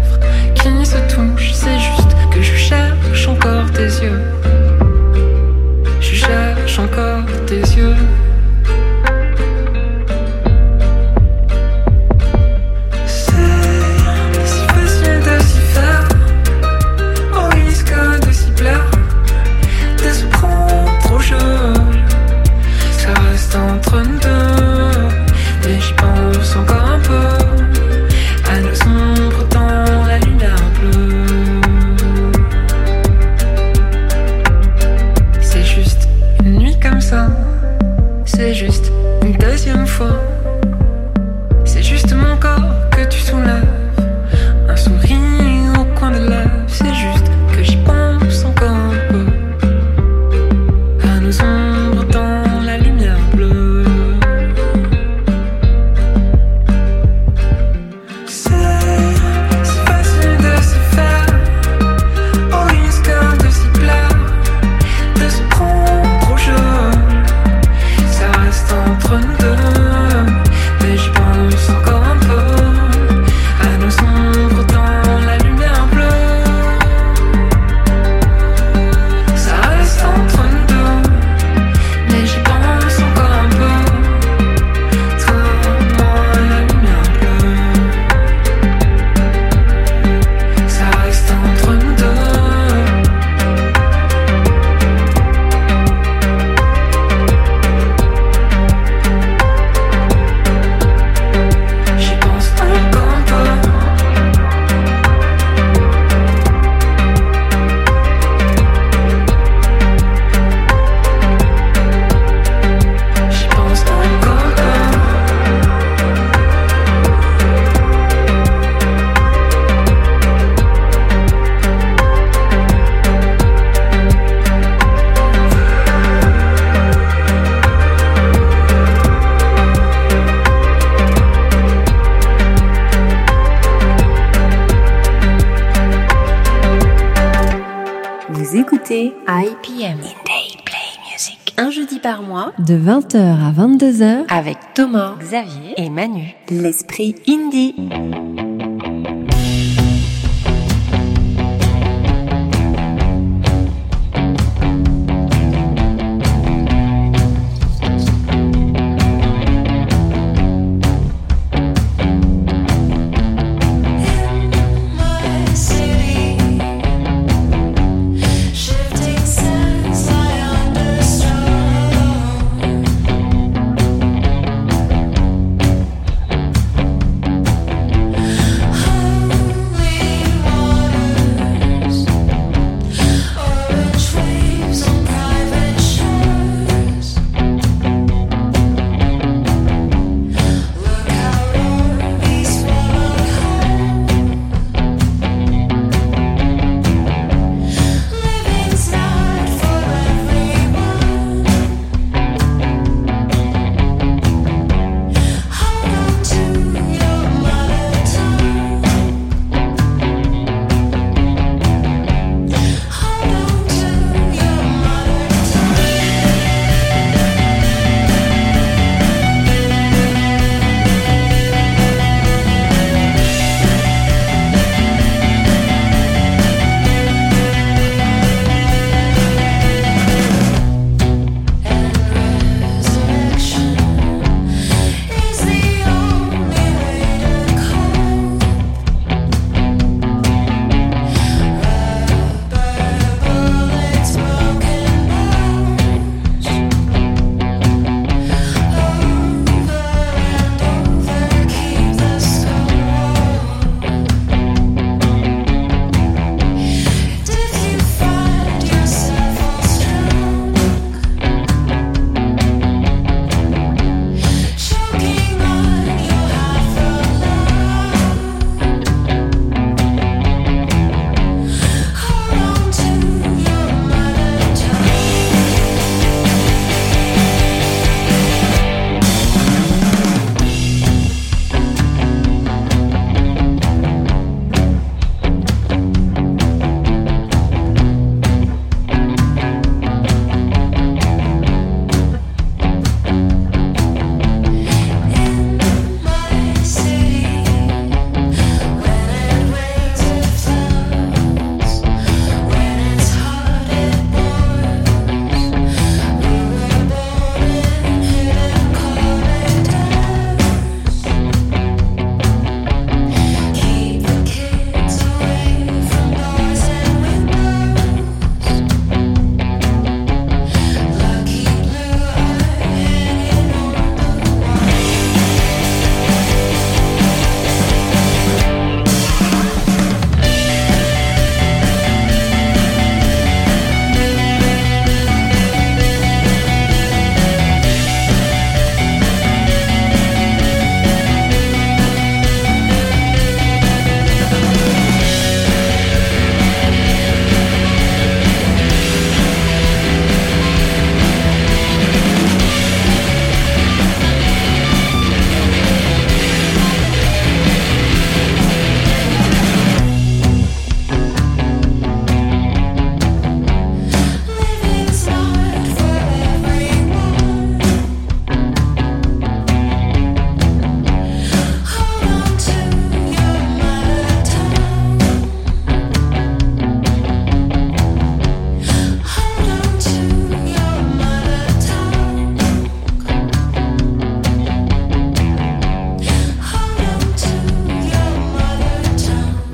Xavier 145.30 145.74
et 145.76 145.90
Manu. 145.90 146.36
L'esprit 146.50 147.16
indie. 147.26 147.74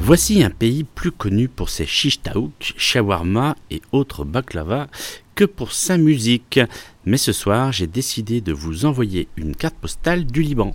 Voici 0.05 0.43
un 0.43 0.51
pays 0.51 0.83
plus 0.83 1.13
connu 1.13 1.47
pour 1.47 1.71
ses 1.71 1.87
shish 1.87 2.23
taouk, 2.23 2.75
shawarma 2.77 3.55
et 3.71 3.81
autres 3.93 4.25
baklava 4.25 4.89
que 5.37 5.45
pour 5.45 5.71
sa 5.71 5.97
musique. 5.97 6.59
Mais 7.07 7.17
ce 7.17 7.33
soir, 7.33 7.71
j'ai 7.71 7.87
décidé 7.87 8.41
de 8.41 8.53
vous 8.53 8.85
envoyer 8.85 9.29
une 9.37 9.55
carte 9.55 9.77
postale 9.77 10.27
du 10.27 10.43
Liban. 10.43 10.75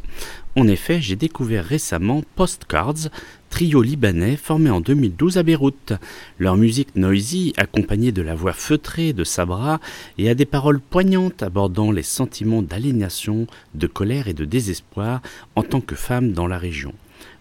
En 0.56 0.66
effet, 0.70 1.02
j'ai 1.02 1.18
découvert 1.18 1.66
récemment 1.66 2.24
Postcards, 2.38 3.10
trio 3.50 3.82
libanais 3.82 4.38
formé 4.38 4.70
en 4.70 4.80
2012 4.80 5.38
à 5.38 5.44
Beyrouth. 5.44 5.92
Leur 6.40 6.56
musique 6.56 6.96
noisy, 6.96 7.52
accompagnée 7.58 8.14
de 8.14 8.22
la 8.22 8.34
voix 8.34 8.54
feutrée 8.54 9.12
de 9.12 9.26
Sabra, 9.26 9.82
et 10.18 10.30
à 10.30 10.36
des 10.36 10.46
paroles 10.46 10.80
poignantes 10.80 11.44
abordant 11.44 11.92
les 11.92 12.02
sentiments 12.02 12.62
d'aliénation, 12.62 13.46
de 13.76 13.88
colère 13.88 14.30
et 14.30 14.34
de 14.34 14.46
désespoir 14.46 15.22
en 15.58 15.64
tant 15.64 15.82
que 15.82 15.96
femme 15.96 16.32
dans 16.32 16.48
la 16.48 16.58
région. 16.58 16.94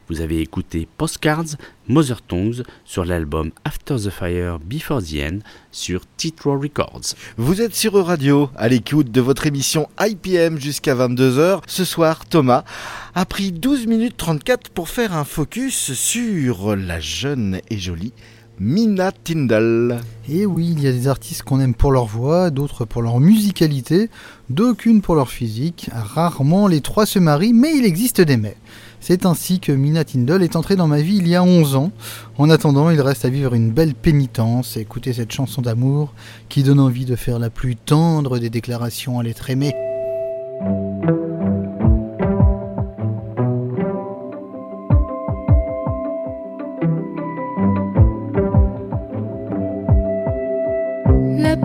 Vous 0.09 0.21
avez 0.21 0.41
écouté 0.41 0.87
Postcards, 0.99 1.57
Mother 1.89 2.23
Tongues 2.23 2.63
sur 2.85 3.05
l'album 3.05 3.51
After 3.65 3.97
the 3.97 4.11
Fire 4.11 4.61
Before 4.61 5.03
the 5.03 5.17
End 5.21 5.39
sur 5.73 6.03
Titro 6.17 6.57
Records. 6.57 7.15
Vous 7.37 7.61
êtes 7.61 7.75
sur 7.75 7.95
Radio, 7.95 8.49
à 8.57 8.69
l'écoute 8.69 9.11
de 9.11 9.21
votre 9.21 9.47
émission 9.47 9.89
IPM 10.01 10.59
jusqu'à 10.61 10.95
22h. 10.95 11.63
Ce 11.67 11.85
soir, 11.85 12.25
Thomas 12.25 12.63
a 13.17 13.25
pris 13.25 13.51
12 13.51 13.89
minutes 13.89 14.17
34 14.17 14.71
pour 14.71 14.89
faire 14.89 15.13
un 15.13 15.25
focus 15.25 15.93
sur 15.95 16.77
la 16.77 17.01
jeune 17.01 17.61
et 17.69 17.79
jolie 17.79 18.13
Mina 18.59 19.13
Tyndall. 19.13 20.01
Et 20.31 20.47
oui, 20.47 20.69
il 20.71 20.83
y 20.83 20.87
a 20.87 20.93
des 20.93 21.09
artistes 21.09 21.43
qu'on 21.43 21.61
aime 21.61 21.75
pour 21.75 21.93
leur 21.93 22.07
voix, 22.07 22.51
d'autres 22.51 22.87
pour 22.87 23.03
leur 23.03 23.21
musicalité, 23.21 24.09
d'aucunes 24.49 25.03
pour 25.03 25.15
leur 25.15 25.29
physique. 25.29 25.91
Rarement 25.93 26.67
les 26.67 26.81
trois 26.81 27.05
se 27.05 27.19
marient, 27.19 27.53
mais 27.53 27.77
il 27.77 27.85
existe 27.85 28.21
des 28.21 28.37
mais. 28.37 28.57
C'est 29.09 29.25
ainsi 29.25 29.61
que 29.61 29.71
Mina 29.71 30.03
Tyndall 30.03 30.43
est 30.43 30.57
entrée 30.57 30.75
dans 30.75 30.89
ma 30.89 31.01
vie 31.01 31.19
il 31.19 31.29
y 31.29 31.37
a 31.37 31.43
11 31.45 31.77
ans. 31.77 31.93
En 32.39 32.51
attendant, 32.51 32.91
il 32.91 33.01
reste 33.01 33.25
à 33.25 33.29
vivre 33.29 33.55
une 33.55 33.71
belle 33.71 33.95
pénitence 33.95 34.77
et 34.77 34.81
écouter 34.81 35.13
cette 35.13 35.31
chanson 35.31 35.63
d'amour 35.63 36.13
qui 36.49 36.65
donne 36.65 36.81
envie 36.81 37.05
de 37.05 37.15
faire 37.15 37.39
la 37.39 37.49
plus 37.49 37.77
tendre 37.77 38.41
des 38.41 38.51
déclarations 38.51 39.21
à 39.21 39.23
l'être 39.23 39.49
aimé. 39.49 39.73
La 51.39 51.57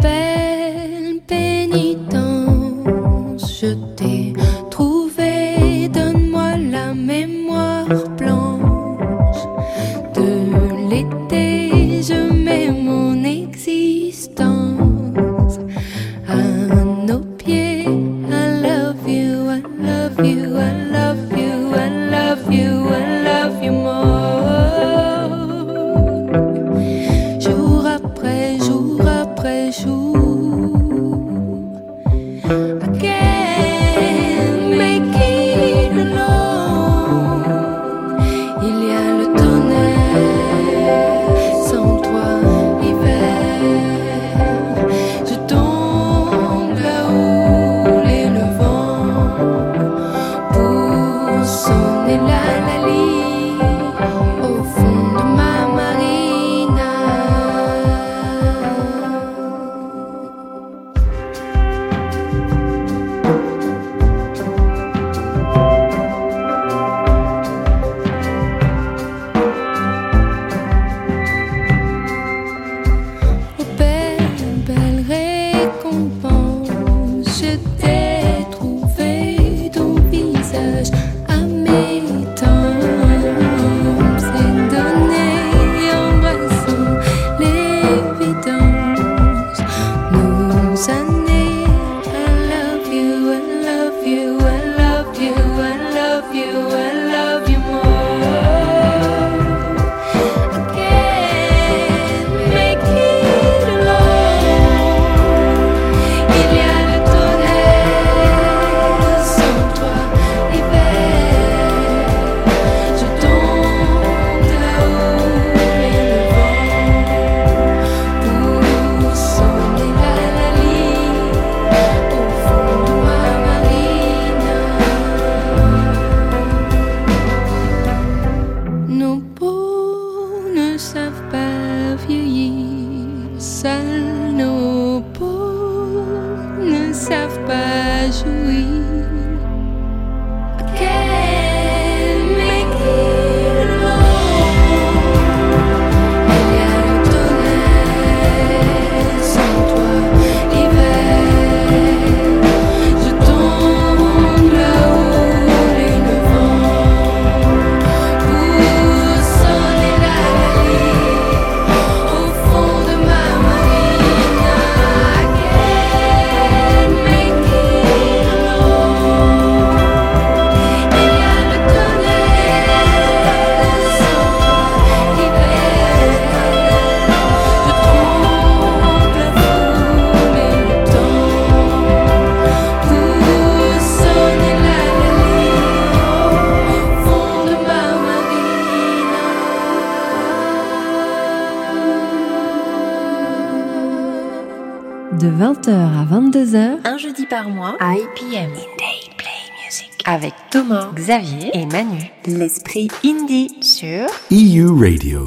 Avec 200.21 200.35
Thomas, 200.51 200.91
Xavier 200.93 201.49
et 201.55 201.65
Manu. 201.65 202.11
L'esprit 202.27 202.89
indie 203.03 203.57
sur 203.59 204.05
EU 204.31 204.67
Radio. 204.79 205.25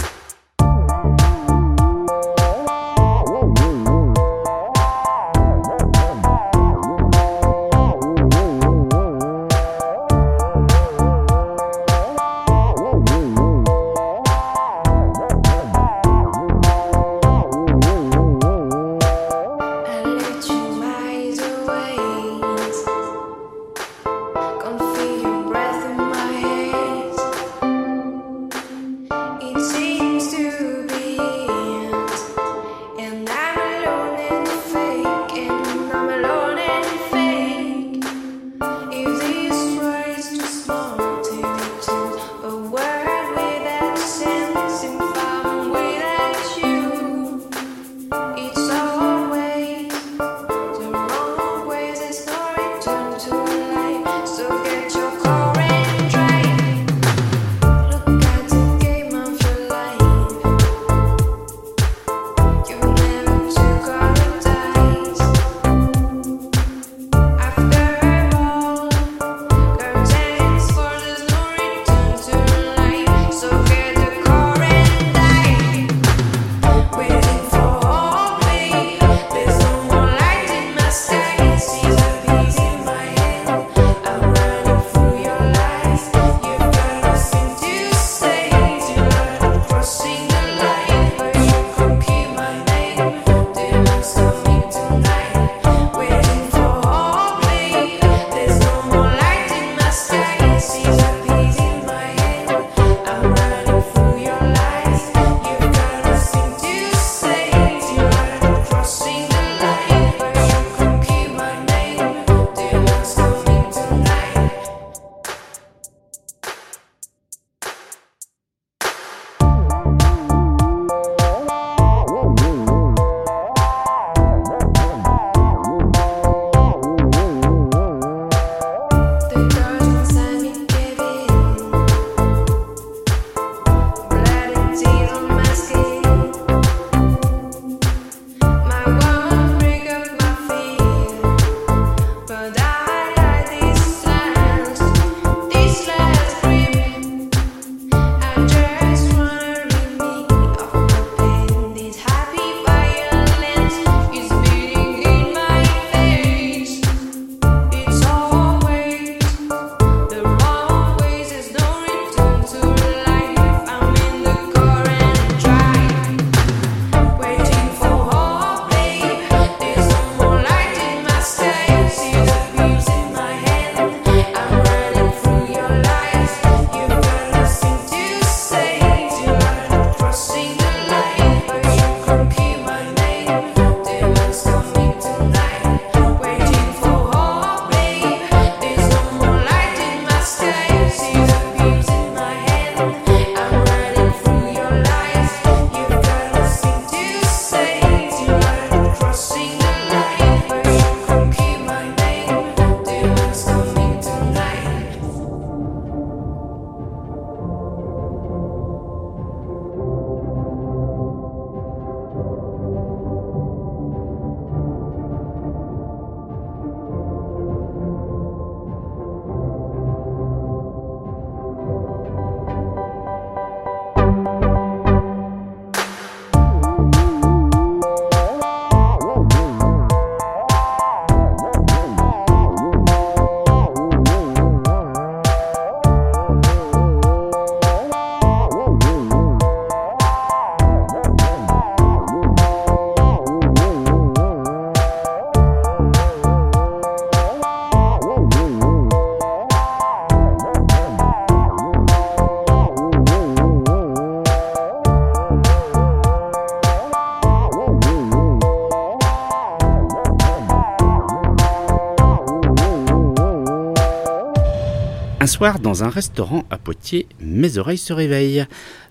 Dans 265.61 265.83
un 265.83 265.89
restaurant 265.89 266.45
à 266.51 266.59
Poitiers, 266.59 267.07
mes 267.21 267.59
oreilles 267.59 267.79
se 267.79 267.93
réveillent. 267.93 268.47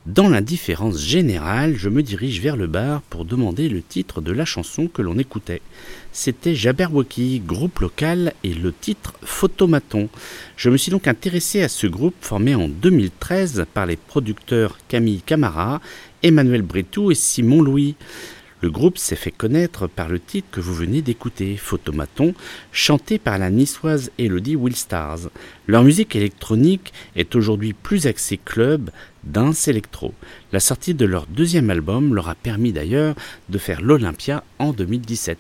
Dans 0.06 0.28
l'indifférence 0.28 1.00
générale, 1.00 1.76
je 1.78 1.88
me 1.88 2.04
dirige 2.04 2.42
vers 2.42 2.58
le 2.58 2.68
bar 2.68 3.02
pour 3.10 3.24
demander 3.24 3.70
le 3.70 3.82
titre 3.82 4.20
de 4.20 4.32
la 4.34 4.44
chanson 4.44 4.88
que 4.88 5.02
l'on 5.02 5.18
écoutait. 5.18 5.62
C'était 6.12 6.54
Jabberwocky, 6.54 7.42
groupe 7.46 7.80
local, 7.80 8.34
et 8.44 8.54
le 8.54 8.74
titre 8.74 9.14
Photomaton. 9.24 10.10
Je 10.58 10.70
me 10.70 10.78
suis 10.78 10.92
donc 10.92 11.08
intéressé 11.08 11.64
à 11.64 11.70
ce 11.70 11.88
groupe 11.88 12.16
formé 12.20 12.56
en 12.56 12.68
2013 12.68 13.66
par 13.74 13.86
les 13.86 13.96
producteurs 13.96 14.78
Camille 14.90 15.22
Camara, 15.22 15.82
Emmanuel 16.24 16.62
Bretou 16.62 17.12
et 17.12 17.16
Simon 17.16 17.62
Louis. 17.62 17.96
Le 18.64 18.72
groupe 18.72 18.98
s'est 18.98 19.18
fait 19.18 19.30
connaître 19.30 19.88
par 19.88 20.08
le 20.08 20.22
titre 20.22 20.48
que 20.50 20.62
vous 20.62 20.74
venez 20.74 21.02
d'écouter, 21.02 21.58
Photomaton, 21.58 22.34
chanté 22.72 23.20
par 23.20 23.38
la 23.38 23.50
niçoise 23.50 24.10
Elodie 24.18 24.56
Willstars. 24.56 25.30
Leur 25.68 25.84
musique 25.84 26.16
électronique 26.16 26.94
est 27.18 27.36
aujourd'hui 27.36 27.74
plus 27.74 28.08
axée 28.08 28.38
club, 28.38 28.90
dance 29.26 29.68
électro. 29.68 30.14
La 30.54 30.62
sortie 30.62 30.94
de 30.94 31.06
leur 31.06 31.28
deuxième 31.28 31.72
album 31.72 32.16
leur 32.16 32.30
a 32.30 32.36
permis 32.36 32.72
d'ailleurs 32.72 33.16
de 33.50 33.58
faire 33.58 33.82
l'Olympia 33.82 34.46
en 34.60 34.72
2017. 34.72 35.38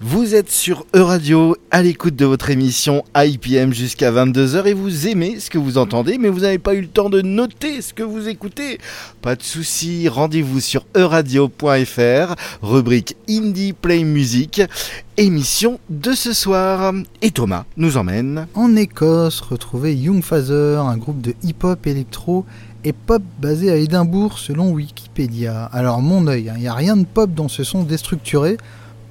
Vous 0.00 0.34
êtes 0.34 0.50
sur 0.50 0.86
Euradio, 0.94 1.56
à 1.70 1.82
l'écoute 1.82 2.16
de 2.16 2.24
votre 2.24 2.50
émission 2.50 3.04
IPM 3.16 3.72
jusqu'à 3.72 4.10
22h 4.10 4.66
et 4.66 4.72
vous 4.72 5.08
aimez 5.08 5.40
ce 5.40 5.50
que 5.50 5.58
vous 5.58 5.78
entendez, 5.78 6.18
mais 6.18 6.28
vous 6.28 6.40
n'avez 6.40 6.58
pas 6.58 6.74
eu 6.74 6.80
le 6.82 6.88
temps 6.88 7.10
de 7.10 7.20
noter 7.20 7.82
ce 7.82 7.92
que 7.92 8.02
vous 8.02 8.28
écoutez. 8.28 8.78
Pas 9.22 9.36
de 9.36 9.42
souci, 9.42 10.08
rendez-vous 10.08 10.60
sur 10.60 10.86
euradio.fr, 10.96 12.34
rubrique 12.62 13.16
Indie 13.28 13.72
Play 13.72 14.04
Music, 14.04 14.62
émission 15.16 15.80
de 15.90 16.12
ce 16.12 16.32
soir. 16.32 16.92
Et 17.22 17.30
Thomas 17.30 17.64
nous 17.76 17.96
emmène. 17.96 18.46
En 18.54 18.76
Écosse, 18.76 19.40
retrouvez 19.40 19.94
Young 19.94 20.22
Father, 20.22 20.80
un 20.80 20.96
groupe 20.96 21.20
de 21.20 21.34
hip-hop 21.42 21.86
électro 21.86 22.44
et 22.84 22.92
pop 22.92 23.22
basé 23.40 23.70
à 23.70 23.76
Édimbourg 23.76 24.38
selon 24.38 24.70
Wikipédia. 24.70 25.64
Alors 25.64 26.00
mon 26.00 26.26
œil, 26.26 26.50
il 26.54 26.60
n'y 26.60 26.68
a 26.68 26.74
rien 26.74 26.96
de 26.96 27.04
pop 27.04 27.32
dans 27.34 27.48
ce 27.48 27.64
son 27.64 27.82
déstructuré, 27.82 28.56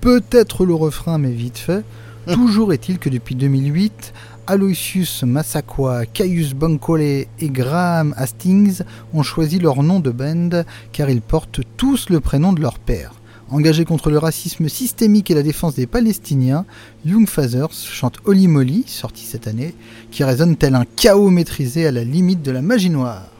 peut-être 0.07 0.65
le 0.65 0.73
refrain 0.73 1.17
mais 1.17 1.31
vite 1.31 1.57
fait. 1.57 1.83
Toujours 2.31 2.71
est-il 2.71 2.97
que 2.97 3.09
depuis 3.09 3.35
2008, 3.35 4.13
Aloysius 4.47 5.23
Massaqua, 5.23 6.05
Caius 6.05 6.53
Bankole 6.53 7.01
et 7.01 7.27
Graham 7.41 8.13
Hastings 8.15 8.83
ont 9.13 9.23
choisi 9.23 9.59
leur 9.59 9.83
nom 9.83 9.99
de 9.99 10.11
band 10.11 10.63
car 10.93 11.09
ils 11.09 11.19
portent 11.19 11.59
tous 11.75 12.09
le 12.09 12.21
prénom 12.21 12.53
de 12.53 12.61
leur 12.61 12.79
père. 12.79 13.15
Engagés 13.49 13.83
contre 13.83 14.09
le 14.09 14.17
racisme 14.17 14.69
systémique 14.69 15.29
et 15.29 15.35
la 15.35 15.43
défense 15.43 15.75
des 15.75 15.87
Palestiniens, 15.87 16.65
Young 17.05 17.27
Fathers 17.27 17.73
chante 17.73 18.19
Holy 18.23 18.47
Molly, 18.47 18.85
sorti 18.87 19.25
cette 19.25 19.47
année, 19.47 19.75
qui 20.11 20.23
résonne 20.23 20.55
tel 20.55 20.75
un 20.75 20.85
chaos 20.95 21.29
maîtrisé 21.29 21.85
à 21.85 21.91
la 21.91 22.05
limite 22.05 22.43
de 22.43 22.51
la 22.51 22.61
magie 22.61 22.89
noire. 22.89 23.36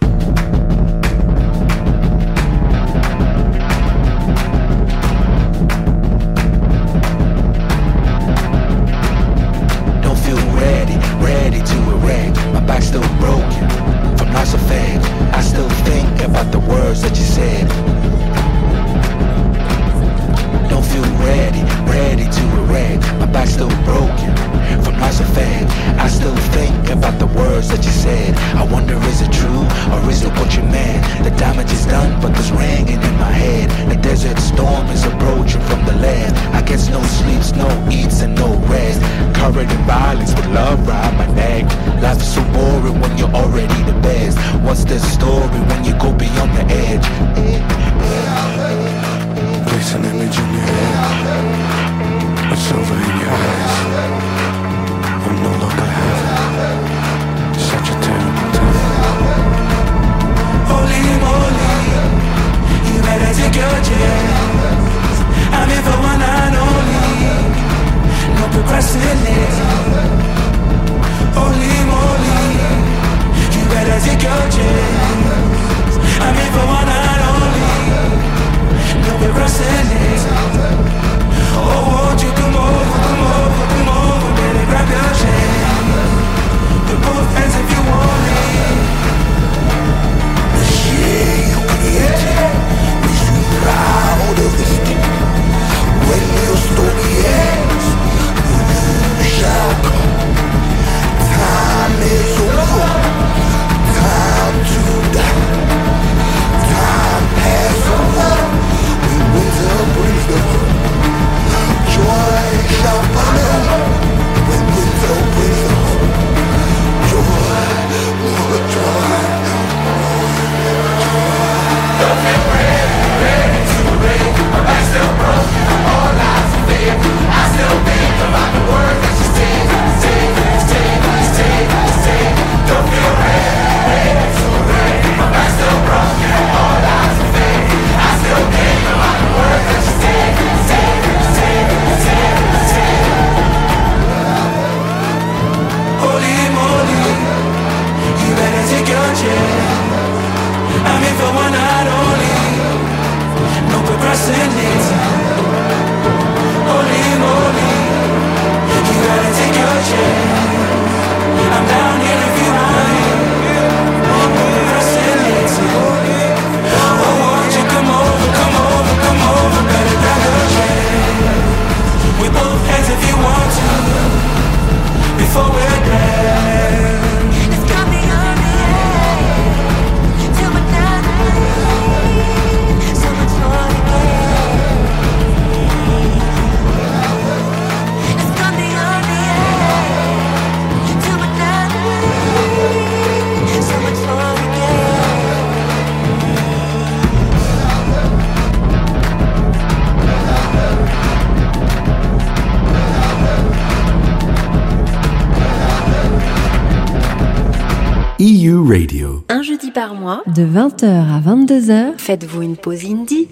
De 210.37 210.45
20h 210.45 210.85
à 210.85 211.19
22h, 211.19 211.97
faites-vous 211.97 212.43
une 212.43 212.57
pause 212.57 212.85
indie 212.85 213.27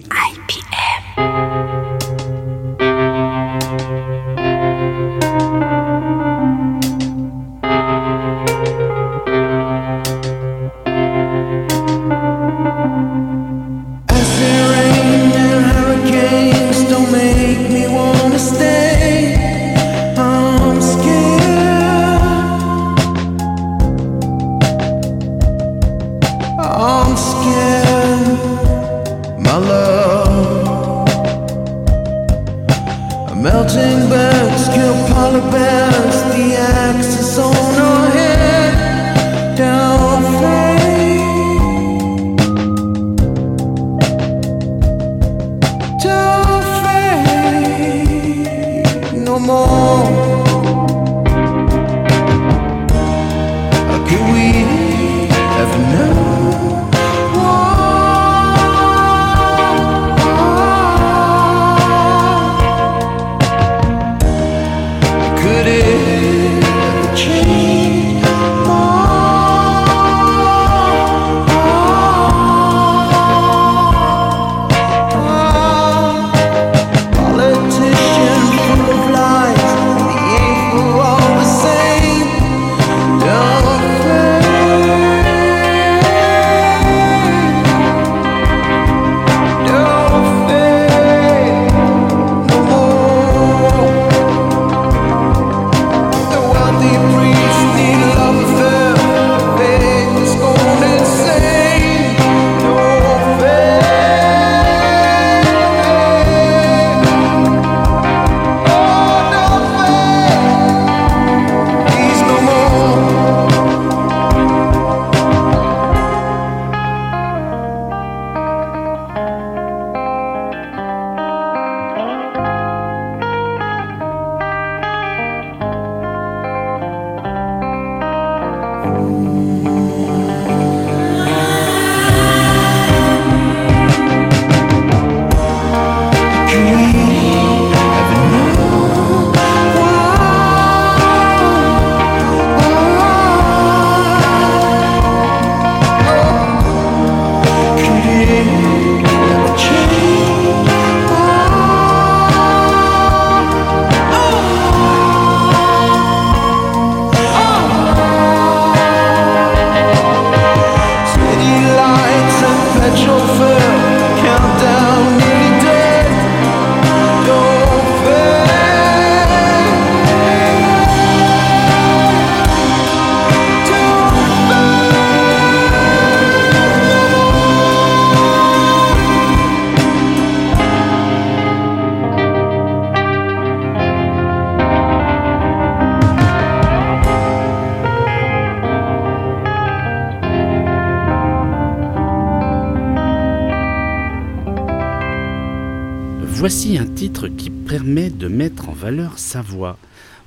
valeur 198.76 199.18
sa 199.18 199.42
voix. 199.42 199.78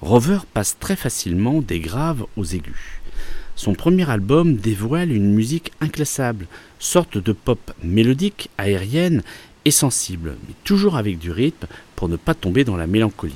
Rover 0.02 0.40
passe 0.54 0.78
très 0.80 0.96
facilement 0.96 1.62
des 1.62 1.80
graves 1.80 2.26
aux 2.36 2.46
aigus. 2.46 3.00
Son 3.56 3.74
premier 3.74 4.10
album 4.10 4.56
dévoile 4.56 5.12
une 5.12 5.34
musique 5.34 5.72
inclassable, 5.82 6.48
sorte 6.80 7.18
de 7.18 7.34
pop 7.34 7.60
mélodique, 7.84 8.50
aérienne 8.58 9.22
et 9.66 9.72
sensible, 9.72 10.36
mais 10.48 10.54
toujours 10.64 10.96
avec 10.96 11.20
du 11.20 11.32
rythme 11.32 11.68
pour 11.96 12.10
ne 12.10 12.16
pas 12.16 12.34
tomber 12.34 12.64
dans 12.64 12.78
la 12.78 12.88
mélancolie. 12.88 13.36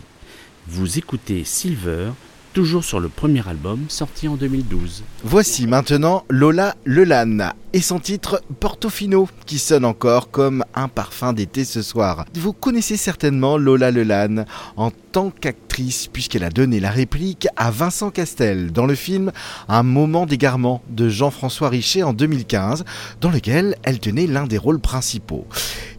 Vous 0.67 0.97
écoutez 0.97 1.43
Silver, 1.43 2.11
toujours 2.53 2.83
sur 2.83 2.99
le 2.99 3.09
premier 3.09 3.45
album 3.47 3.85
sorti 3.89 4.27
en 4.27 4.35
2012. 4.35 5.03
Voici 5.23 5.67
maintenant 5.67 6.23
Lola 6.29 6.75
Lelan 6.85 7.51
et 7.73 7.81
son 7.81 7.99
titre 7.99 8.41
Portofino, 8.59 9.27
qui 9.47 9.57
sonne 9.57 9.83
encore 9.83 10.29
comme 10.29 10.63
un 10.75 10.87
parfum 10.87 11.33
d'été 11.33 11.65
ce 11.65 11.81
soir. 11.81 12.25
Vous 12.35 12.53
connaissez 12.53 12.97
certainement 12.97 13.57
Lola 13.57 13.89
Lelan 13.89 14.45
en 14.77 14.91
tant 15.11 15.31
qu'actrice, 15.31 15.62
puisqu'elle 16.11 16.43
a 16.43 16.51
donné 16.51 16.79
la 16.79 16.91
réplique 16.91 17.47
à 17.55 17.71
Vincent 17.71 18.11
Castel 18.11 18.71
dans 18.71 18.85
le 18.85 18.93
film 18.93 19.31
Un 19.67 19.81
moment 19.81 20.27
d'égarement 20.27 20.83
de 20.89 21.09
Jean-François 21.09 21.69
Richet 21.69 22.03
en 22.03 22.13
2015, 22.13 22.85
dans 23.21 23.31
lequel 23.31 23.75
elle 23.83 23.99
tenait 23.99 24.27
l'un 24.27 24.45
des 24.45 24.59
rôles 24.59 24.79
principaux. 24.79 25.47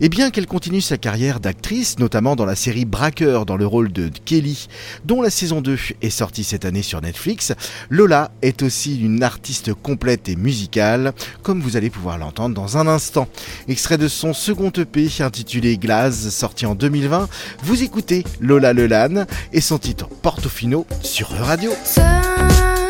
Et 0.01 0.09
bien 0.09 0.31
qu'elle 0.31 0.47
continue 0.47 0.81
sa 0.81 0.97
carrière 0.97 1.41
d'actrice, 1.41 1.99
notamment 1.99 2.37
dans 2.37 2.45
la 2.45 2.55
série 2.55 2.85
Braqueur 2.85 3.47
dans 3.47 3.57
le 3.57 3.66
rôle 3.66 3.93
de 3.93 4.11
Kelly, 4.25 4.68
dont 5.05 5.22
la 5.22 5.31
saison 5.31 5.61
2 5.61 5.77
est 6.03 6.11
sortie 6.11 6.45
cette 6.45 6.64
année 6.64 6.83
sur 6.83 7.01
Netflix, 7.01 7.53
Lola 7.91 8.31
est 8.43 8.62
aussi 8.62 9.01
une 9.01 9.25
artiste 9.25 9.75
complète 9.75 10.29
et 10.29 10.37
musicale, 10.37 11.12
comme 11.43 11.61
vous 11.61 11.77
allez 11.77 11.91
pouvoir 11.91 12.18
l'entendre 12.18 12.55
dans 12.55 12.77
un 12.79 12.87
instant. 12.87 13.27
Extrait 13.66 13.99
de 13.99 14.09
son 14.09 14.35
second 14.35 14.70
EP 14.70 15.09
intitulé 15.20 15.79
Glaze, 15.79 16.29
sorti 16.29 16.64
en 16.64 16.77
2020, 16.77 17.29
vous 17.62 17.83
écoutez 17.83 18.25
Lola 18.41 18.72
Lelan 18.72 19.27
et 19.53 19.63
son 19.64 19.78
titre 19.78 20.08
Portofino 20.20 20.84
sur 21.02 21.30
Radio. 21.30 21.72
Seul 21.84 22.84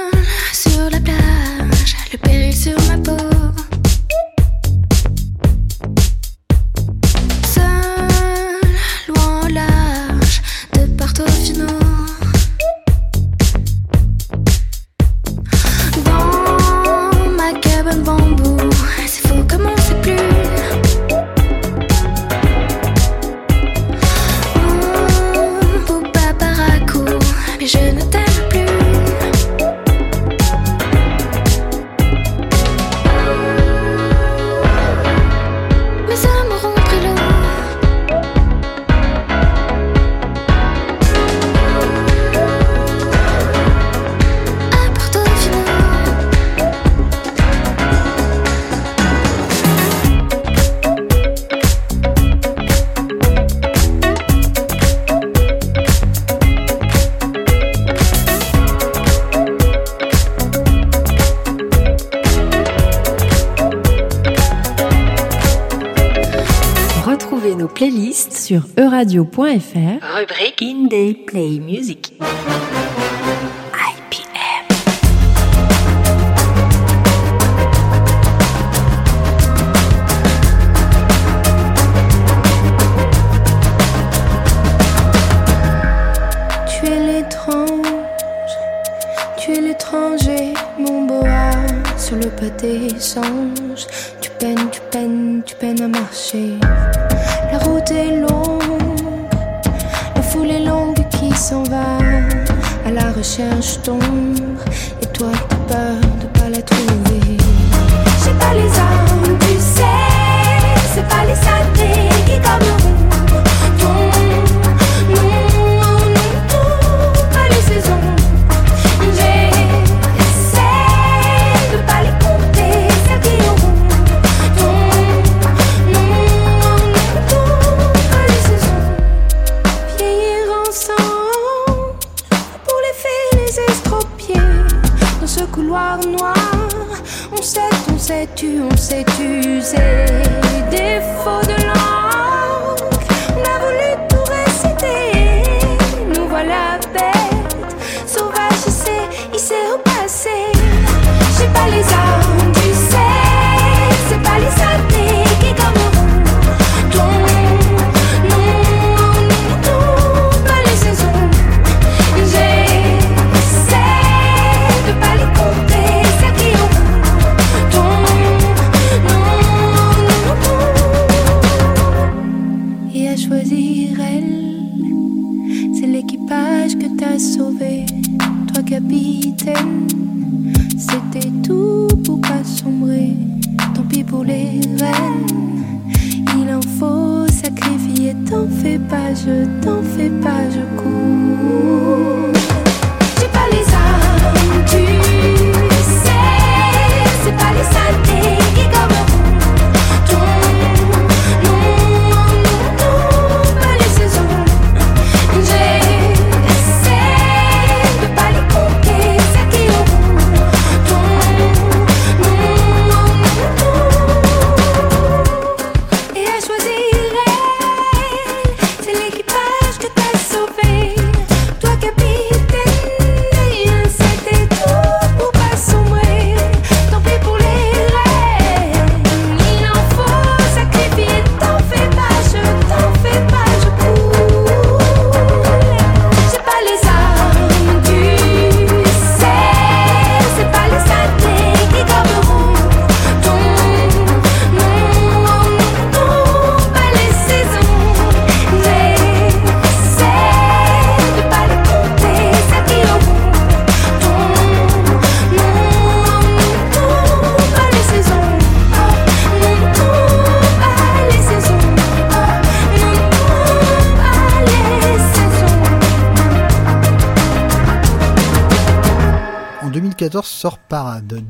Rubrique 70.02 70.73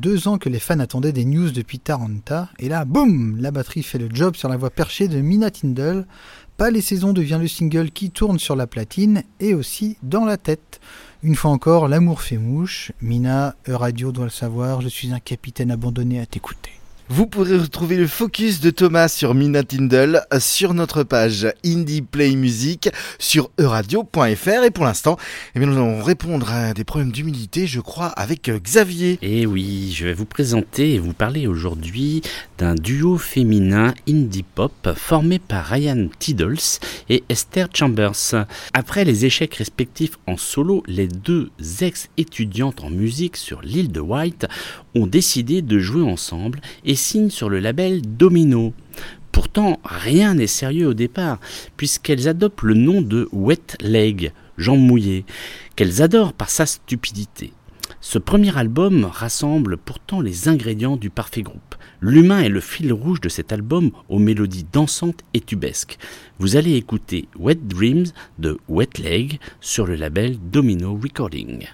Deux 0.00 0.26
ans 0.26 0.38
que 0.38 0.48
les 0.48 0.58
fans 0.58 0.78
attendaient 0.78 1.12
des 1.12 1.26
news 1.26 1.50
depuis 1.50 1.78
Taranta, 1.78 2.48
et 2.58 2.70
là, 2.70 2.86
boum, 2.86 3.36
la 3.38 3.50
batterie 3.50 3.82
fait 3.82 3.98
le 3.98 4.08
job 4.10 4.36
sur 4.36 4.48
la 4.48 4.56
voix 4.56 4.70
perchée 4.70 5.06
de 5.06 5.20
Mina 5.20 5.50
Tindall. 5.50 6.06
Pas 6.56 6.70
les 6.70 6.80
saisons 6.80 7.12
devient 7.12 7.38
le 7.38 7.48
single 7.48 7.90
qui 7.90 8.10
tourne 8.10 8.38
sur 8.38 8.56
la 8.56 8.66
platine 8.66 9.22
et 9.40 9.52
aussi 9.52 9.98
dans 10.02 10.24
la 10.24 10.38
tête. 10.38 10.80
Une 11.22 11.34
fois 11.34 11.50
encore, 11.50 11.88
l'amour 11.88 12.22
fait 12.22 12.38
mouche. 12.38 12.92
Mina, 13.02 13.54
E-Radio 13.68 14.12
doit 14.12 14.24
le 14.24 14.30
savoir, 14.30 14.80
je 14.80 14.88
suis 14.88 15.12
un 15.12 15.20
capitaine 15.20 15.70
abandonné 15.70 16.20
à 16.20 16.26
t'écouter. 16.26 16.72
Vous 17.10 17.26
pourrez 17.26 17.58
retrouver 17.58 17.98
le 17.98 18.06
focus 18.06 18.60
de 18.60 18.70
Thomas 18.70 19.08
sur 19.08 19.34
Mina 19.34 19.62
Tindall 19.62 20.24
sur 20.38 20.72
notre 20.72 21.02
page 21.02 21.46
Indie 21.62 22.00
Play 22.00 22.34
Music 22.34 22.88
sur 23.18 23.50
euradio.fr 23.60 24.64
et 24.64 24.70
pour 24.70 24.86
l'instant, 24.86 25.18
eh 25.54 25.58
bien, 25.58 25.68
nous 25.68 25.76
allons 25.76 26.02
répondre 26.02 26.50
à 26.50 26.72
des 26.72 26.84
problèmes 26.84 27.12
d'humidité, 27.12 27.66
je 27.66 27.80
crois, 27.80 28.06
avec 28.06 28.48
euh, 28.48 28.58
Xavier. 28.58 29.18
Et 29.20 29.44
oui, 29.44 29.92
je 29.94 30.06
vais 30.06 30.14
vous 30.14 30.24
présenter 30.24 30.94
et 30.94 30.98
vous 30.98 31.12
parler 31.12 31.46
aujourd'hui 31.46 32.22
d'un 32.56 32.74
duo 32.74 33.18
féminin 33.18 33.92
indie 34.08 34.42
pop 34.42 34.88
formé 34.96 35.38
par 35.38 35.66
Ryan 35.66 36.08
Tiddles 36.18 36.80
et 37.10 37.22
Esther 37.28 37.68
Chambers. 37.74 38.46
Après 38.72 39.04
les 39.04 39.26
échecs 39.26 39.56
respectifs 39.56 40.18
en 40.26 40.38
solo, 40.38 40.82
les 40.86 41.08
deux 41.08 41.50
ex-étudiantes 41.82 42.82
en 42.82 42.88
musique 42.88 43.36
sur 43.36 43.60
l'île 43.60 43.92
de 43.92 44.00
White 44.00 44.46
ont 44.94 45.06
décidé 45.06 45.60
de 45.60 45.78
jouer 45.78 46.02
ensemble 46.02 46.60
et 46.84 46.93
signent 46.96 47.30
sur 47.30 47.48
le 47.48 47.60
label 47.60 48.02
Domino. 48.02 48.72
Pourtant, 49.32 49.80
rien 49.84 50.34
n'est 50.34 50.46
sérieux 50.46 50.88
au 50.88 50.94
départ, 50.94 51.40
puisqu'elles 51.76 52.28
adoptent 52.28 52.62
le 52.62 52.74
nom 52.74 53.02
de 53.02 53.28
Wet 53.32 53.76
Leg, 53.80 54.32
jambes 54.58 54.80
mouillées, 54.80 55.24
qu'elles 55.76 56.02
adorent 56.02 56.32
par 56.32 56.50
sa 56.50 56.66
stupidité. 56.66 57.52
Ce 58.00 58.18
premier 58.18 58.56
album 58.56 59.04
rassemble 59.04 59.76
pourtant 59.76 60.20
les 60.20 60.48
ingrédients 60.48 60.96
du 60.96 61.10
parfait 61.10 61.42
groupe. 61.42 61.74
L'humain 62.00 62.42
est 62.42 62.50
le 62.50 62.60
fil 62.60 62.92
rouge 62.92 63.20
de 63.20 63.28
cet 63.28 63.50
album 63.50 63.90
aux 64.08 64.18
mélodies 64.18 64.66
dansantes 64.70 65.22
et 65.32 65.40
tubesques. 65.40 65.96
Vous 66.38 66.56
allez 66.56 66.74
écouter 66.74 67.28
Wet 67.38 67.58
Dreams 67.66 68.06
de 68.38 68.58
Wet 68.68 68.98
Leg 69.02 69.38
sur 69.60 69.86
le 69.86 69.94
label 69.94 70.36
Domino 70.50 70.98
Recording. 71.02 71.66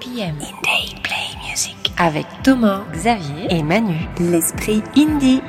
IPM 0.00 0.36
Indie 0.62 0.94
Play 1.02 1.48
Music 1.48 1.92
avec 1.96 2.26
Thomas, 2.42 2.84
Xavier 2.92 3.46
et 3.48 3.62
Manu. 3.62 3.96
L'esprit 4.18 4.82
indie. 4.96 5.40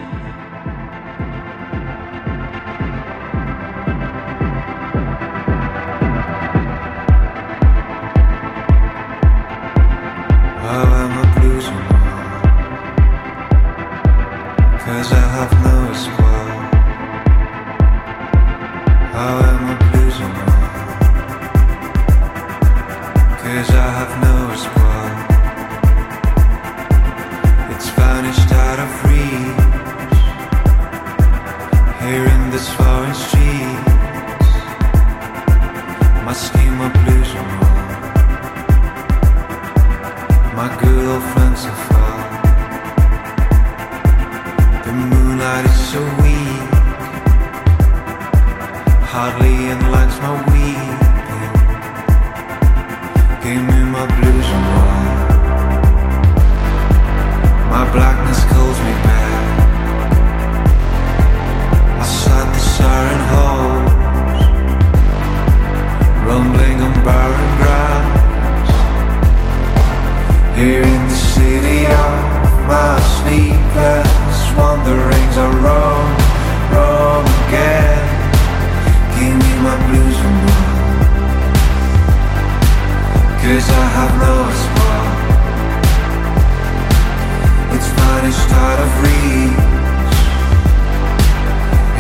Out 88.66 88.80
of 88.86 88.92
reach. 89.04 90.16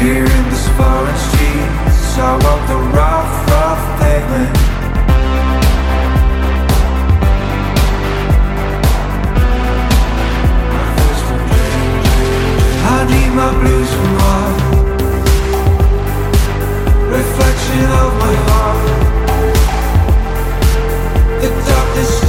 Here 0.01 0.27
in 0.37 0.43
this 0.51 0.67
foreign 0.77 1.19
streets, 1.27 2.17
I 2.17 2.31
walk 2.43 2.61
the 2.71 2.79
rough, 2.97 3.33
rough 3.51 3.83
pavement. 3.99 4.53
I 12.95 12.99
need 13.11 13.31
my 13.35 13.51
blues 13.59 13.91
and 13.99 14.11
white 14.17 14.61
Reflection 17.17 17.85
of 18.01 18.09
my 18.23 18.35
heart 18.47 18.81
The 21.41 21.49
darkness 21.67 22.26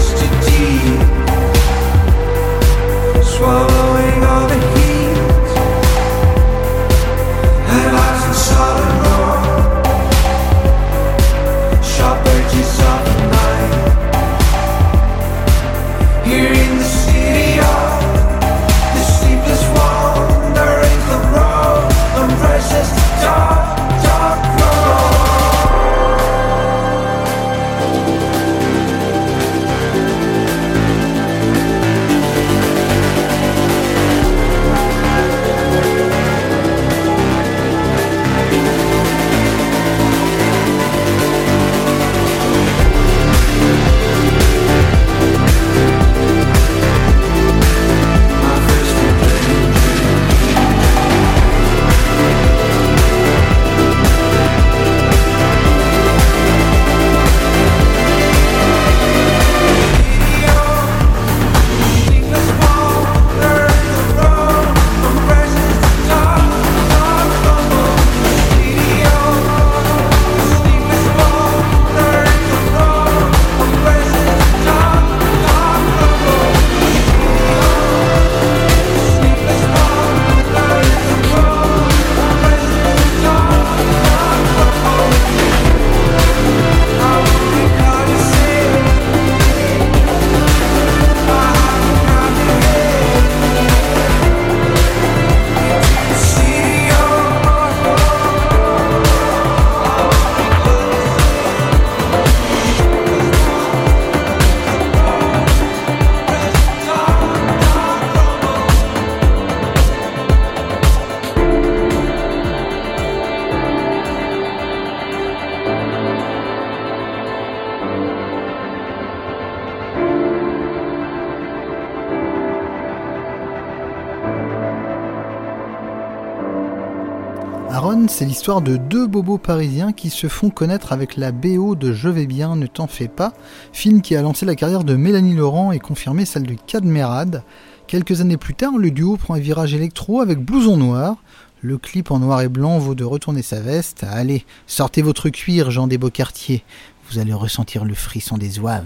c'est 128.19 128.25
l'histoire 128.25 128.63
de 128.63 128.77
deux 128.77 129.07
bobos 129.07 129.39
parisiens 129.39 129.93
qui 129.93 130.11
se 130.11 130.27
font 130.27 130.51
connaître 130.51 130.93
avec 130.93 131.17
la 131.17 131.31
BO 131.31 131.77
de 131.77 131.93
Je 131.93 132.09
vais 132.09 132.27
bien, 132.27 132.57
ne 132.57 132.67
t'en 132.67 132.89
fais 132.89 133.07
pas, 133.07 133.33
film 133.73 134.03
qui 134.03 134.17
a 134.17 134.23
lancé 134.23 134.45
la 134.45 134.57
carrière 134.57 134.83
de 134.83 134.97
Mélanie 134.97 135.37
Laurent 135.37 135.71
et 135.71 135.79
confirmé 135.79 136.25
celle 136.25 136.43
de 136.43 136.57
Cadmerade. 136.67 137.45
Quelques 137.87 138.21
années 138.21 138.37
plus 138.37 138.57
tard, 138.57 138.77
le 138.77 138.91
duo 138.91 139.17
prend 139.17 139.35
un 139.35 139.39
virage 139.39 139.73
électro 139.73 140.21
avec 140.21 140.41
Blouson 140.41 140.77
Noir. 140.77 141.15
Le 141.63 141.79
clip 141.79 142.11
en 142.11 142.19
noir 142.19 142.41
et 142.41 142.49
blanc 142.49 142.81
vaut 142.81 142.97
de 142.97 143.05
retourner 143.05 143.43
sa 143.43 143.61
veste. 143.61 144.03
Allez, 144.03 144.45
sortez 144.67 145.01
votre 145.01 145.29
cuir, 145.29 145.71
Jean 145.71 145.87
des 145.87 145.97
Beaucartiers. 145.97 146.65
Vous 147.09 147.21
allez 147.21 147.33
ressentir 147.33 147.85
le 147.85 147.95
frisson 147.95 148.37
des 148.37 148.59
oeuvres. 148.59 148.83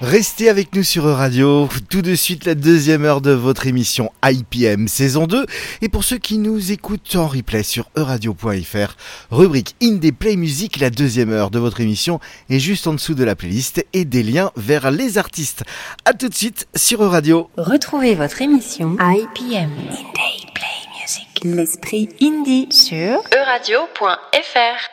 Restez 0.00 0.48
avec 0.48 0.74
nous 0.74 0.82
sur 0.82 1.04
Radio. 1.04 1.68
Tout 1.88 2.02
de 2.02 2.16
suite, 2.16 2.46
la 2.46 2.54
deuxième 2.56 3.04
heure 3.04 3.20
de 3.20 3.30
votre 3.30 3.66
émission 3.68 4.10
IPM 4.24 4.88
saison 4.88 5.26
2. 5.26 5.46
Et 5.82 5.88
pour 5.88 6.02
ceux 6.02 6.18
qui 6.18 6.38
nous 6.38 6.72
écoutent 6.72 7.14
en 7.14 7.28
replay 7.28 7.62
sur 7.62 7.88
euradio.fr, 7.96 8.96
rubrique 9.30 9.76
Indie 9.80 10.10
Play 10.12 10.34
Music, 10.36 10.80
la 10.80 10.90
deuxième 10.90 11.30
heure 11.30 11.50
de 11.50 11.60
votre 11.60 11.80
émission 11.80 12.18
est 12.50 12.58
juste 12.58 12.86
en 12.88 12.94
dessous 12.94 13.14
de 13.14 13.22
la 13.24 13.36
playlist 13.36 13.86
et 13.92 14.04
des 14.04 14.24
liens 14.24 14.50
vers 14.56 14.90
les 14.90 15.16
artistes. 15.16 15.62
A 16.04 16.12
tout 16.12 16.28
de 16.28 16.34
suite 16.34 16.66
sur 16.74 17.02
Euradio. 17.02 17.48
Retrouvez 17.56 18.16
votre 18.16 18.42
émission 18.42 18.96
IPM 18.98 19.70
Indie 19.70 20.46
Play 20.54 20.88
Music. 21.00 21.44
L'esprit 21.44 22.08
indie 22.20 22.66
sur 22.70 23.22
euradio.fr. 23.32 24.90